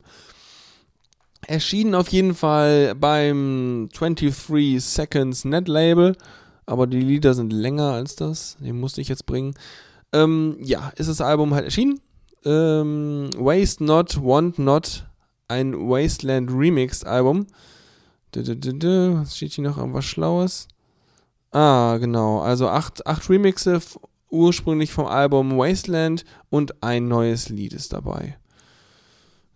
Erschienen 1.47 1.95
auf 1.95 2.10
jeden 2.10 2.36
Fall 2.36 2.93
beim 2.95 3.89
23 3.93 4.84
Seconds 4.84 5.45
Net 5.45 5.68
Label, 5.68 6.16
aber 6.66 6.88
die 6.88 7.01
Lieder 7.01 7.34
sind 7.34 7.53
länger 7.53 7.91
als 7.91 8.16
das. 8.16 8.57
Den 8.59 8.80
musste 8.80 9.01
ich 9.01 9.07
jetzt 9.07 9.26
bringen. 9.26 9.53
Ähm, 10.14 10.57
ja, 10.59 10.91
ist 10.95 11.09
das 11.09 11.22
Album 11.22 11.53
halt 11.53 11.66
erschienen. 11.66 11.99
Ähm, 12.45 13.30
Waste 13.38 13.84
Not, 13.84 14.24
Want 14.24 14.59
Not, 14.59 15.05
ein 15.47 15.74
Wasteland 15.74 16.51
Remixed 16.51 17.05
Album. 17.05 17.47
Was 18.34 19.36
steht 19.36 19.53
hier 19.53 19.64
noch 19.64 19.78
irgendwas 19.78 20.05
Schlaues? 20.05 20.68
Ah, 21.51 21.97
genau. 21.97 22.39
Also 22.39 22.70
acht, 22.70 23.05
acht 23.05 23.30
Remixe 23.30 23.82
ursprünglich 24.30 24.93
vom 24.93 25.05
Album 25.05 25.57
Wasteland 25.57 26.24
und 26.49 26.82
ein 26.82 27.07
neues 27.07 27.49
Lied 27.49 27.74
ist 27.74 27.91
dabei. 27.93 28.38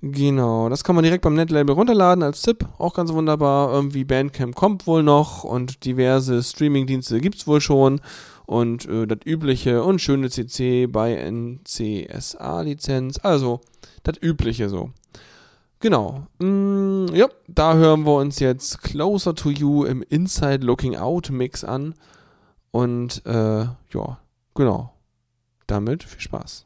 Genau, 0.08 0.70
das 0.70 0.84
kann 0.84 0.94
man 0.94 1.04
direkt 1.04 1.24
beim 1.24 1.34
Netlabel 1.34 1.74
runterladen 1.74 2.24
als 2.24 2.44
Tipp, 2.44 2.64
auch 2.78 2.94
ganz 2.94 3.12
wunderbar. 3.12 3.74
Irgendwie 3.74 4.04
Bandcamp 4.04 4.54
kommt 4.54 4.86
wohl 4.86 5.02
noch 5.02 5.44
und 5.44 5.84
diverse 5.84 6.44
Streamingdienste 6.44 7.20
gibt 7.20 7.38
es 7.38 7.48
wohl 7.48 7.60
schon. 7.60 8.02
Und 8.46 8.88
äh, 8.88 9.08
das 9.08 9.18
übliche 9.26 9.84
und 9.84 10.00
schöne 10.00 10.30
CC 10.30 10.86
bei 10.86 11.16
NCSA-Lizenz. 11.16 13.18
Also, 13.24 13.62
das 14.04 14.18
übliche 14.22 14.70
so. 14.70 14.92
Genau. 15.80 16.28
Mm, 16.38 17.08
ja, 17.12 17.28
da 17.48 17.74
hören 17.74 18.06
wir 18.06 18.18
uns 18.18 18.38
jetzt 18.38 18.84
Closer 18.84 19.34
to 19.34 19.50
You 19.50 19.86
im 19.86 20.04
Inside 20.04 20.64
Looking 20.64 20.96
Out 20.96 21.32
Mix 21.32 21.64
an. 21.64 21.96
Und 22.70 23.26
äh, 23.26 23.64
ja, 23.64 24.20
genau. 24.54 24.94
Damit 25.66 26.04
viel 26.04 26.22
Spaß. 26.22 26.65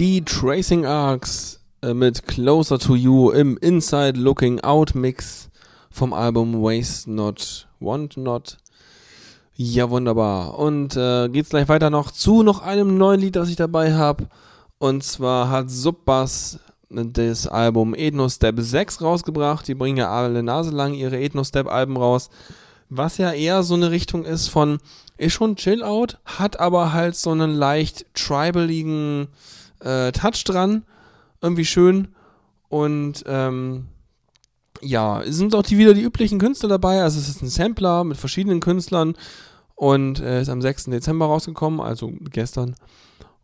Die 0.00 0.24
Tracing 0.24 0.86
Arcs 0.86 1.60
äh, 1.82 1.92
mit 1.92 2.26
Closer 2.26 2.78
to 2.78 2.96
You 2.96 3.32
im 3.32 3.58
Inside 3.58 4.18
Looking 4.18 4.58
Out 4.60 4.94
Mix 4.94 5.50
vom 5.90 6.14
Album 6.14 6.62
Waste 6.62 7.10
Not, 7.10 7.68
Want 7.80 8.16
Not. 8.16 8.56
Ja, 9.56 9.90
wunderbar. 9.90 10.58
Und 10.58 10.96
äh, 10.96 11.28
geht's 11.28 11.50
gleich 11.50 11.68
weiter 11.68 11.90
noch 11.90 12.12
zu 12.12 12.42
noch 12.42 12.62
einem 12.62 12.96
neuen 12.96 13.20
Lied, 13.20 13.36
das 13.36 13.50
ich 13.50 13.56
dabei 13.56 13.92
habe. 13.92 14.30
Und 14.78 15.04
zwar 15.04 15.50
hat 15.50 15.70
Subbass 15.70 16.58
das 16.88 17.46
Album 17.46 17.94
Ethno 17.94 18.26
Step 18.30 18.54
6 18.58 19.02
rausgebracht. 19.02 19.68
Die 19.68 19.74
bringen 19.74 19.98
ja 19.98 20.10
alle 20.10 20.42
Nase 20.42 20.70
lang 20.70 20.94
ihre 20.94 21.20
Ethno 21.20 21.44
Step 21.44 21.70
Alben 21.70 21.98
raus. 21.98 22.30
Was 22.88 23.18
ja 23.18 23.32
eher 23.32 23.62
so 23.62 23.74
eine 23.74 23.90
Richtung 23.90 24.24
ist 24.24 24.48
von, 24.48 24.78
ist 25.18 25.34
schon 25.34 25.56
Chill 25.56 25.82
Out, 25.82 26.18
hat 26.24 26.58
aber 26.58 26.94
halt 26.94 27.16
so 27.16 27.32
einen 27.32 27.52
leicht 27.52 28.06
tribaligen 28.14 29.24
äh, 29.24 29.59
Touch 29.80 30.44
dran. 30.44 30.84
Irgendwie 31.40 31.64
schön. 31.64 32.08
Und 32.68 33.24
ähm, 33.26 33.88
ja, 34.80 35.20
es 35.22 35.36
sind 35.36 35.54
auch 35.54 35.62
die, 35.62 35.78
wieder 35.78 35.94
die 35.94 36.02
üblichen 36.02 36.38
Künstler 36.38 36.68
dabei. 36.68 37.02
Also 37.02 37.18
es 37.18 37.28
ist 37.28 37.42
ein 37.42 37.48
Sampler 37.48 38.04
mit 38.04 38.16
verschiedenen 38.16 38.60
Künstlern 38.60 39.14
und 39.74 40.20
äh, 40.20 40.42
ist 40.42 40.48
am 40.48 40.62
6. 40.62 40.84
Dezember 40.84 41.26
rausgekommen, 41.26 41.80
also 41.80 42.12
gestern. 42.30 42.76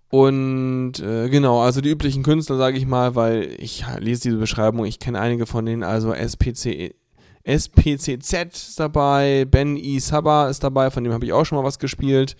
Und 0.08 1.00
äh, 1.00 1.28
genau, 1.28 1.60
also 1.60 1.80
die 1.80 1.90
üblichen 1.90 2.22
Künstler, 2.22 2.56
sage 2.56 2.78
ich 2.78 2.86
mal, 2.86 3.14
weil 3.16 3.56
ich 3.58 3.84
lese 3.98 4.22
diese 4.22 4.36
Beschreibung, 4.36 4.84
ich 4.84 4.98
kenne 4.98 5.20
einige 5.20 5.46
von 5.46 5.66
denen, 5.66 5.82
also 5.82 6.12
SPC, 6.12 6.94
SPCZ 7.42 8.32
ist 8.52 8.80
dabei, 8.80 9.44
Ben 9.44 9.76
E. 9.76 9.98
Saba 9.98 10.48
ist 10.48 10.62
dabei, 10.62 10.90
von 10.90 11.04
dem 11.04 11.12
habe 11.12 11.24
ich 11.24 11.32
auch 11.32 11.44
schon 11.44 11.58
mal 11.58 11.64
was 11.64 11.78
gespielt. 11.78 12.36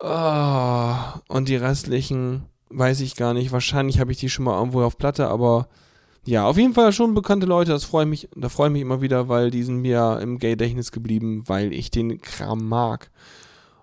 Ah, 0.00 1.20
und 1.28 1.48
die 1.48 1.56
restlichen 1.56 2.42
weiß 2.70 3.00
ich 3.00 3.16
gar 3.16 3.34
nicht. 3.34 3.52
Wahrscheinlich 3.52 4.00
habe 4.00 4.12
ich 4.12 4.18
die 4.18 4.28
schon 4.28 4.44
mal 4.44 4.58
irgendwo 4.58 4.82
auf 4.82 4.98
Platte, 4.98 5.28
aber 5.28 5.68
ja, 6.26 6.46
auf 6.46 6.56
jeden 6.56 6.74
Fall 6.74 6.92
schon 6.92 7.14
bekannte 7.14 7.46
Leute. 7.46 7.72
Das 7.72 7.84
freue 7.84 8.06
mich, 8.06 8.28
da 8.34 8.48
freue 8.48 8.68
ich 8.68 8.72
mich 8.72 8.82
immer 8.82 9.02
wieder, 9.02 9.28
weil 9.28 9.50
die 9.50 9.62
sind 9.62 9.76
mir 9.82 10.18
im 10.22 10.38
Gay-Gedächtnis 10.38 10.90
geblieben, 10.90 11.44
weil 11.46 11.72
ich 11.72 11.90
den 11.90 12.20
Kram 12.20 12.66
mag. 12.68 13.10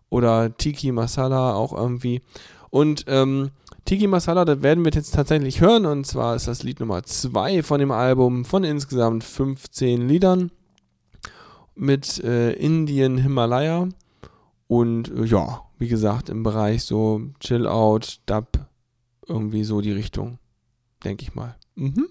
Oder 0.10 0.56
Tiki 0.58 0.92
Masala 0.92 1.54
auch 1.54 1.74
irgendwie. 1.74 2.22
Und 2.70 3.06
ähm, 3.08 3.52
Tiki 3.86 4.08
Masala, 4.08 4.46
das 4.46 4.62
werden 4.62 4.84
wir 4.84 4.92
jetzt 4.92 5.14
tatsächlich 5.14 5.62
hören. 5.62 5.86
Und 5.86 6.06
zwar 6.06 6.36
ist 6.36 6.48
das 6.48 6.64
Lied 6.64 6.80
Nummer 6.80 7.04
2 7.04 7.64
von 7.64 7.80
dem 7.80 7.92
Album 7.92 8.46
von 8.46 8.64
insgesamt 8.64 9.24
15 9.24 10.08
Liedern 10.08 10.52
mit 11.76 12.24
äh, 12.24 12.54
Indien 12.54 13.18
Himalaya. 13.18 13.88
Und 14.68 15.12
äh, 15.12 15.26
ja, 15.26 15.62
wie 15.78 15.88
gesagt, 15.88 16.30
im 16.30 16.44
Bereich 16.44 16.84
so 16.84 17.22
Chill 17.40 17.68
Out, 17.68 18.20
Dub, 18.26 18.51
irgendwie 19.28 19.64
so 19.64 19.82
die 19.82 19.92
Richtung, 19.92 20.40
denke 21.04 21.24
ich 21.24 21.36
mal. 21.36 21.58
Mhm. 21.76 22.08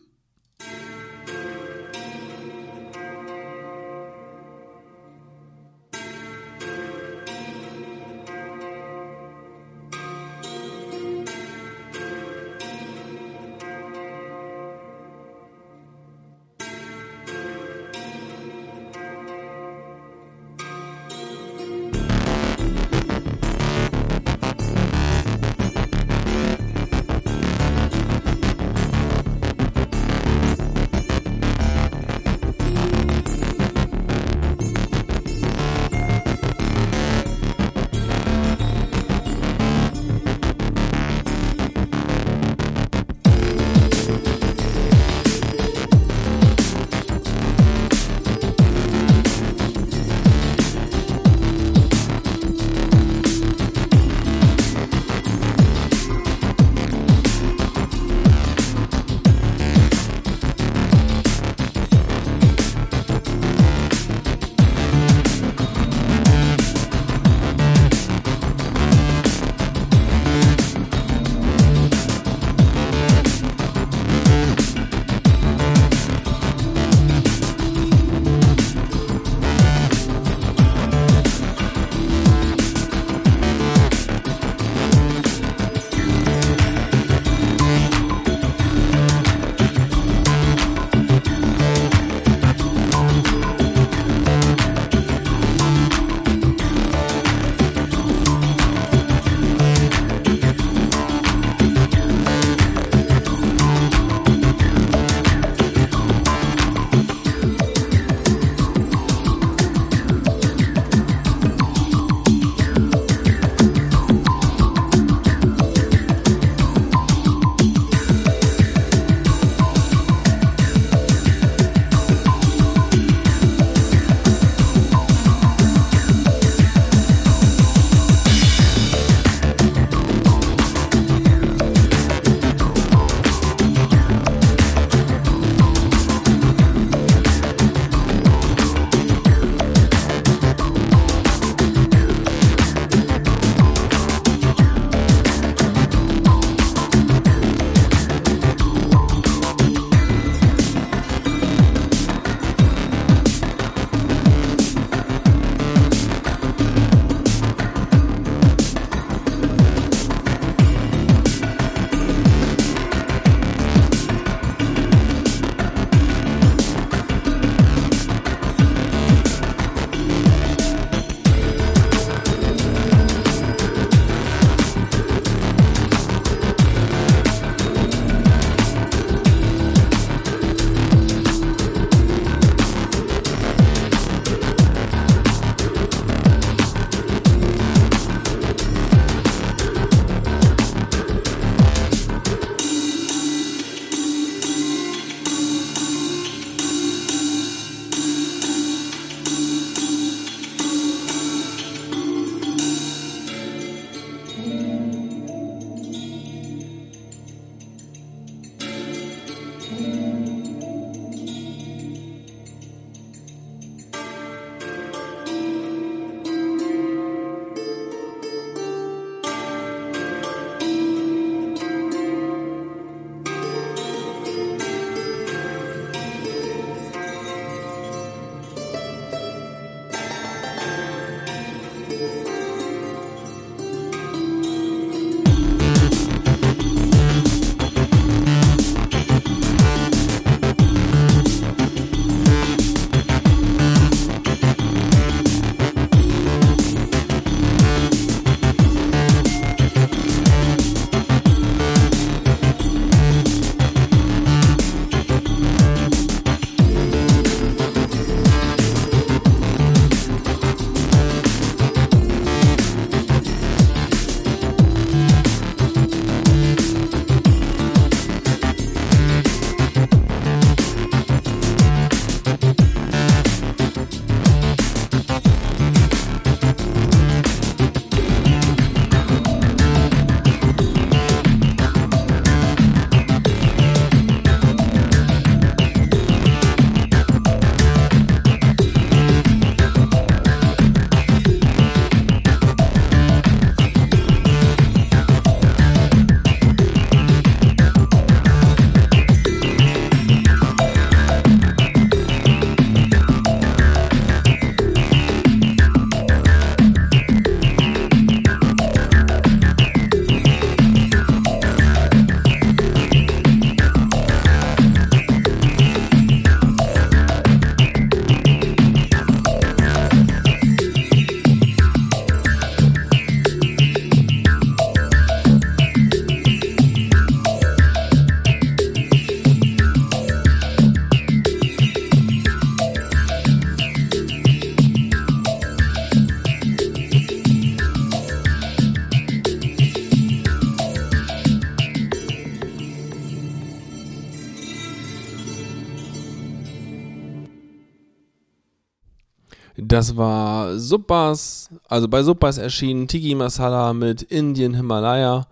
Das 349.81 349.97
war 349.97 350.59
Suppas, 350.59 351.49
also 351.67 351.89
bei 351.89 352.03
Suppas 352.03 352.37
erschienen 352.37 352.87
Tiki 352.87 353.15
Masala 353.15 353.73
mit 353.73 354.03
Indian 354.03 354.53
Himalaya. 354.53 355.27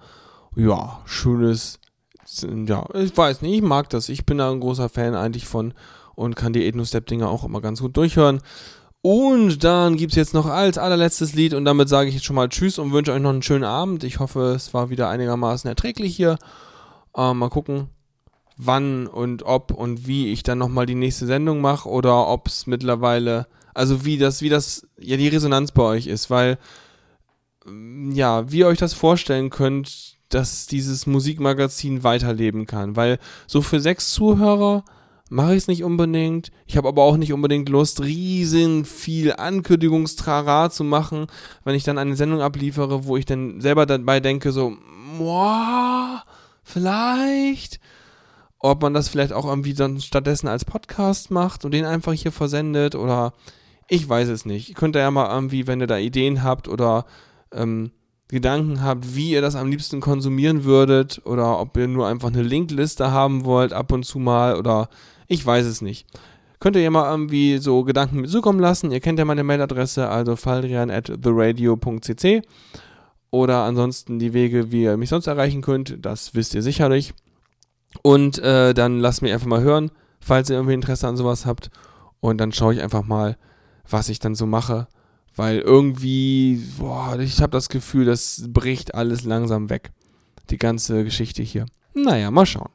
Ja, 0.56 1.02
schönes, 1.04 1.78
ja, 2.66 2.86
ich 2.94 3.14
weiß 3.14 3.42
nicht, 3.42 3.56
ich 3.56 3.60
mag 3.60 3.90
das. 3.90 4.08
Ich 4.08 4.24
bin 4.24 4.38
da 4.38 4.50
ein 4.50 4.60
großer 4.60 4.88
Fan 4.88 5.14
eigentlich 5.14 5.44
von 5.44 5.74
und 6.14 6.34
kann 6.34 6.54
die 6.54 6.66
Ethno-Step-Dinger 6.66 7.28
auch 7.28 7.44
immer 7.44 7.60
ganz 7.60 7.82
gut 7.82 7.94
durchhören. 7.98 8.40
Und 9.02 9.64
dann 9.64 9.98
gibt 9.98 10.12
es 10.12 10.16
jetzt 10.16 10.32
noch 10.32 10.46
als 10.46 10.78
allerletztes 10.78 11.34
Lied 11.34 11.52
und 11.52 11.66
damit 11.66 11.90
sage 11.90 12.08
ich 12.08 12.14
jetzt 12.14 12.24
schon 12.24 12.36
mal 12.36 12.48
Tschüss 12.48 12.78
und 12.78 12.90
wünsche 12.92 13.12
euch 13.12 13.20
noch 13.20 13.28
einen 13.28 13.42
schönen 13.42 13.64
Abend. 13.64 14.02
Ich 14.02 14.18
hoffe, 14.18 14.54
es 14.56 14.72
war 14.72 14.88
wieder 14.88 15.10
einigermaßen 15.10 15.68
erträglich 15.68 16.16
hier. 16.16 16.38
Äh, 17.14 17.34
mal 17.34 17.50
gucken, 17.50 17.88
wann 18.56 19.08
und 19.08 19.42
ob 19.42 19.72
und 19.72 20.06
wie 20.06 20.32
ich 20.32 20.42
dann 20.42 20.56
nochmal 20.56 20.86
die 20.86 20.94
nächste 20.94 21.26
Sendung 21.26 21.60
mache 21.60 21.86
oder 21.86 22.28
ob 22.28 22.46
es 22.46 22.66
mittlerweile, 22.66 23.46
also 23.78 24.04
wie 24.04 24.18
das, 24.18 24.42
wie 24.42 24.48
das, 24.48 24.86
ja, 24.98 25.16
die 25.16 25.28
Resonanz 25.28 25.70
bei 25.70 25.82
euch 25.82 26.08
ist, 26.08 26.30
weil, 26.30 26.58
mm, 27.64 28.10
ja, 28.12 28.50
wie 28.50 28.58
ihr 28.58 28.66
euch 28.66 28.78
das 28.78 28.92
vorstellen 28.92 29.50
könnt, 29.50 30.18
dass 30.30 30.66
dieses 30.66 31.06
Musikmagazin 31.06 32.02
weiterleben 32.02 32.66
kann, 32.66 32.96
weil 32.96 33.18
so 33.46 33.62
für 33.62 33.80
sechs 33.80 34.12
Zuhörer 34.12 34.84
mache 35.30 35.52
ich 35.52 35.58
es 35.58 35.68
nicht 35.68 35.84
unbedingt. 35.84 36.50
Ich 36.66 36.76
habe 36.76 36.88
aber 36.88 37.02
auch 37.02 37.16
nicht 37.16 37.32
unbedingt 37.32 37.68
Lust, 37.68 38.02
riesen 38.02 38.84
viel 38.84 39.32
Ankündigungstrara 39.32 40.70
zu 40.70 40.84
machen, 40.84 41.26
wenn 41.64 41.74
ich 41.74 41.84
dann 41.84 41.98
eine 41.98 42.16
Sendung 42.16 42.40
abliefere, 42.40 43.04
wo 43.04 43.16
ich 43.16 43.26
dann 43.26 43.60
selber 43.60 43.86
dabei 43.86 44.20
denke, 44.20 44.52
so, 44.52 44.76
boah, 45.18 46.24
vielleicht, 46.64 47.78
ob 48.58 48.82
man 48.82 48.92
das 48.92 49.08
vielleicht 49.08 49.32
auch 49.32 49.46
irgendwie 49.46 49.74
dann 49.74 50.00
stattdessen 50.00 50.48
als 50.48 50.64
Podcast 50.64 51.30
macht 51.30 51.64
und 51.64 51.70
den 51.72 51.84
einfach 51.84 52.12
hier 52.12 52.32
versendet 52.32 52.96
oder 52.96 53.34
ich 53.88 54.08
weiß 54.08 54.28
es 54.28 54.44
nicht. 54.44 54.68
Ihr 54.68 54.74
könnt 54.74 54.94
ja 54.94 55.10
mal 55.10 55.34
irgendwie, 55.34 55.66
wenn 55.66 55.80
ihr 55.80 55.86
da 55.86 55.98
Ideen 55.98 56.42
habt 56.42 56.68
oder 56.68 57.06
ähm, 57.52 57.90
Gedanken 58.28 58.82
habt, 58.82 59.14
wie 59.14 59.30
ihr 59.30 59.40
das 59.40 59.56
am 59.56 59.70
liebsten 59.70 60.00
konsumieren 60.00 60.64
würdet 60.64 61.22
oder 61.24 61.58
ob 61.58 61.76
ihr 61.78 61.88
nur 61.88 62.06
einfach 62.06 62.28
eine 62.28 62.42
Linkliste 62.42 63.10
haben 63.10 63.44
wollt 63.44 63.72
ab 63.72 63.90
und 63.90 64.04
zu 64.04 64.18
mal 64.18 64.56
oder 64.56 64.90
ich 65.26 65.44
weiß 65.44 65.66
es 65.66 65.80
nicht. 65.80 66.06
Könnt 66.60 66.76
ihr 66.76 66.82
ja 66.82 66.90
mal 66.90 67.10
irgendwie 67.10 67.58
so 67.58 67.84
Gedanken 67.84 68.20
mit 68.20 68.30
zukommen 68.30 68.60
lassen. 68.60 68.90
Ihr 68.90 69.00
kennt 69.00 69.18
ja 69.18 69.24
meine 69.24 69.44
Mailadresse, 69.44 70.08
also 70.08 70.36
faldrian 70.36 70.90
at 70.90 71.06
theradio.cc 71.06 72.42
oder 73.30 73.62
ansonsten 73.64 74.18
die 74.18 74.32
Wege, 74.32 74.72
wie 74.72 74.82
ihr 74.82 74.96
mich 74.96 75.10
sonst 75.10 75.26
erreichen 75.26 75.62
könnt, 75.62 76.04
das 76.04 76.34
wisst 76.34 76.54
ihr 76.54 76.62
sicherlich. 76.62 77.14
Und 78.02 78.38
äh, 78.38 78.74
dann 78.74 79.00
lasst 79.00 79.22
mir 79.22 79.32
einfach 79.32 79.46
mal 79.46 79.62
hören, 79.62 79.90
falls 80.20 80.50
ihr 80.50 80.56
irgendwie 80.56 80.74
Interesse 80.74 81.08
an 81.08 81.16
sowas 81.16 81.46
habt. 81.46 81.70
Und 82.20 82.38
dann 82.38 82.52
schaue 82.52 82.74
ich 82.74 82.82
einfach 82.82 83.04
mal, 83.04 83.36
was 83.90 84.08
ich 84.08 84.18
dann 84.18 84.34
so 84.34 84.46
mache. 84.46 84.86
Weil 85.36 85.60
irgendwie, 85.60 86.64
boah, 86.78 87.18
ich 87.18 87.40
habe 87.40 87.52
das 87.52 87.68
Gefühl, 87.68 88.04
das 88.04 88.44
bricht 88.48 88.94
alles 88.94 89.24
langsam 89.24 89.70
weg. 89.70 89.92
Die 90.50 90.58
ganze 90.58 91.04
Geschichte 91.04 91.42
hier. 91.42 91.66
Naja, 91.94 92.30
mal 92.30 92.46
schauen. 92.46 92.70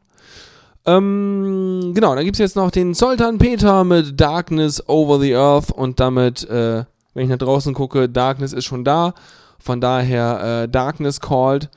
Ähm, 0.86 1.92
genau, 1.94 2.16
dann 2.16 2.26
gibt 2.26 2.36
es 2.36 2.40
jetzt 2.40 2.56
noch 2.56 2.72
den 2.72 2.94
Sultan 2.94 3.38
Peter 3.38 3.84
mit 3.84 4.20
Darkness 4.20 4.88
Over 4.88 5.20
the 5.20 5.36
Earth 5.36 5.72
und 5.72 6.00
damit, 6.00 6.48
äh, 6.50 6.86
wenn 7.14 7.24
ich 7.24 7.30
nach 7.30 7.38
draußen 7.38 7.74
gucke, 7.74 8.10
Darkness 8.10 8.54
ist 8.54 8.66
schon 8.66 8.84
da. 8.84 9.14
Von 9.60 9.80
daher 9.80 10.64
äh, 10.64 10.70
Darkness 10.70 11.22
Called. 11.22 11.70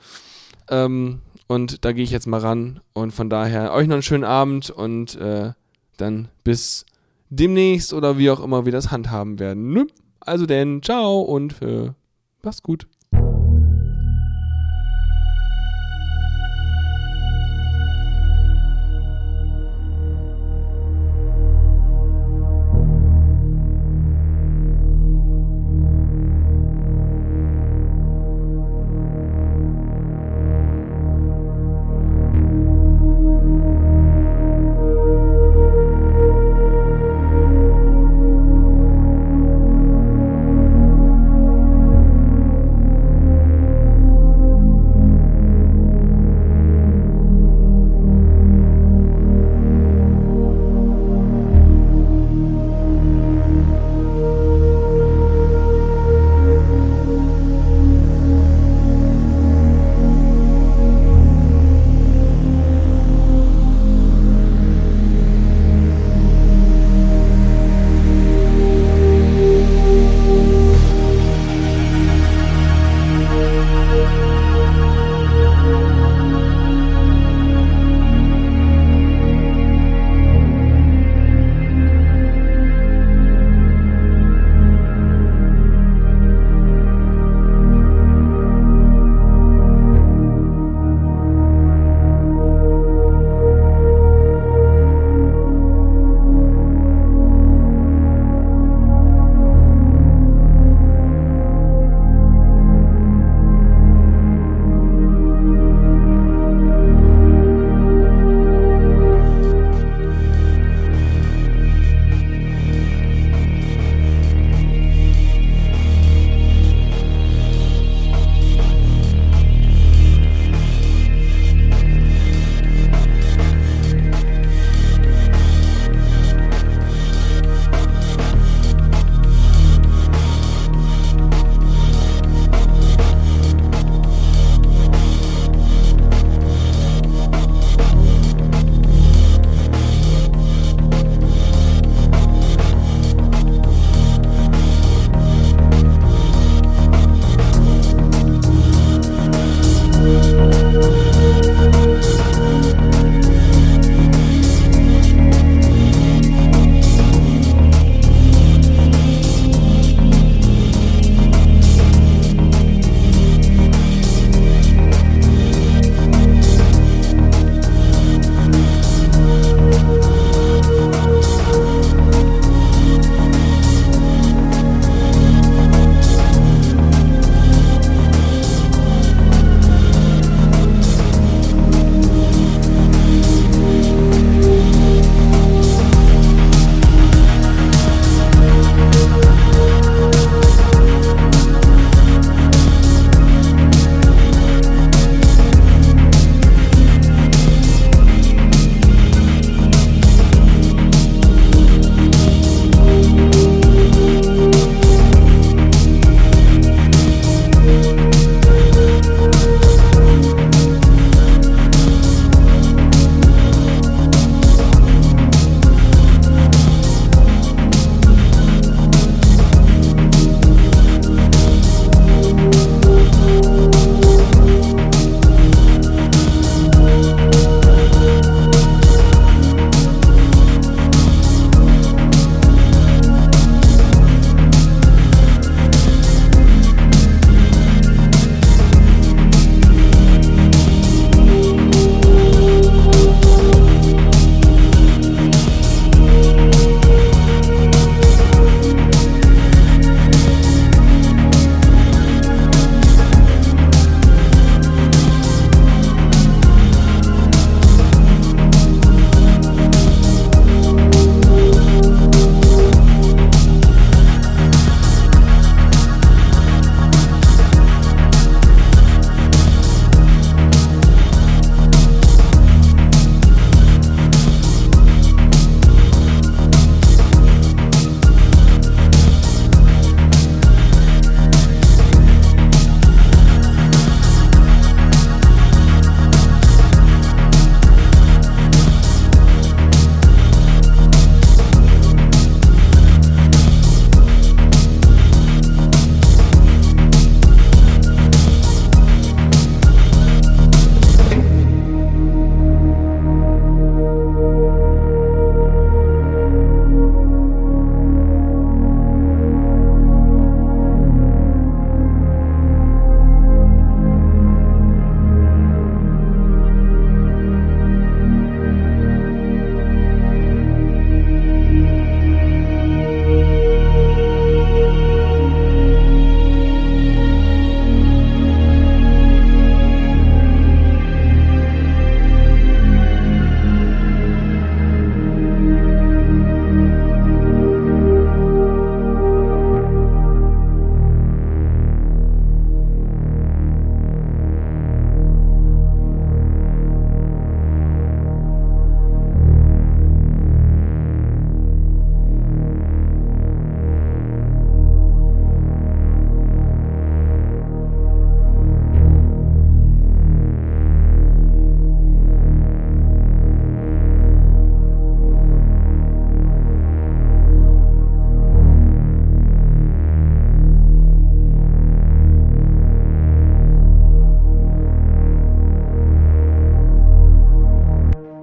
Ähm, 0.69 1.21
und 1.47 1.85
da 1.85 1.93
gehe 1.93 2.03
ich 2.03 2.11
jetzt 2.11 2.27
mal 2.27 2.41
ran. 2.41 2.81
Und 2.93 3.11
von 3.11 3.29
daher 3.29 3.73
euch 3.73 3.87
noch 3.87 3.95
einen 3.95 4.03
schönen 4.03 4.25
Abend 4.25 4.69
und 4.69 5.15
äh, 5.15 5.51
dann 5.95 6.27
bis 6.43 6.85
demnächst 7.29 7.93
oder 7.93 8.17
wie 8.17 8.29
auch 8.29 8.39
immer 8.39 8.65
wir 8.65 8.71
das 8.71 8.91
handhaben 8.91 9.39
werden. 9.39 9.87
Also 10.19 10.45
denn, 10.45 10.81
ciao 10.81 11.21
und 11.21 11.61
äh, 11.61 11.91
macht's 12.43 12.63
gut. 12.63 12.87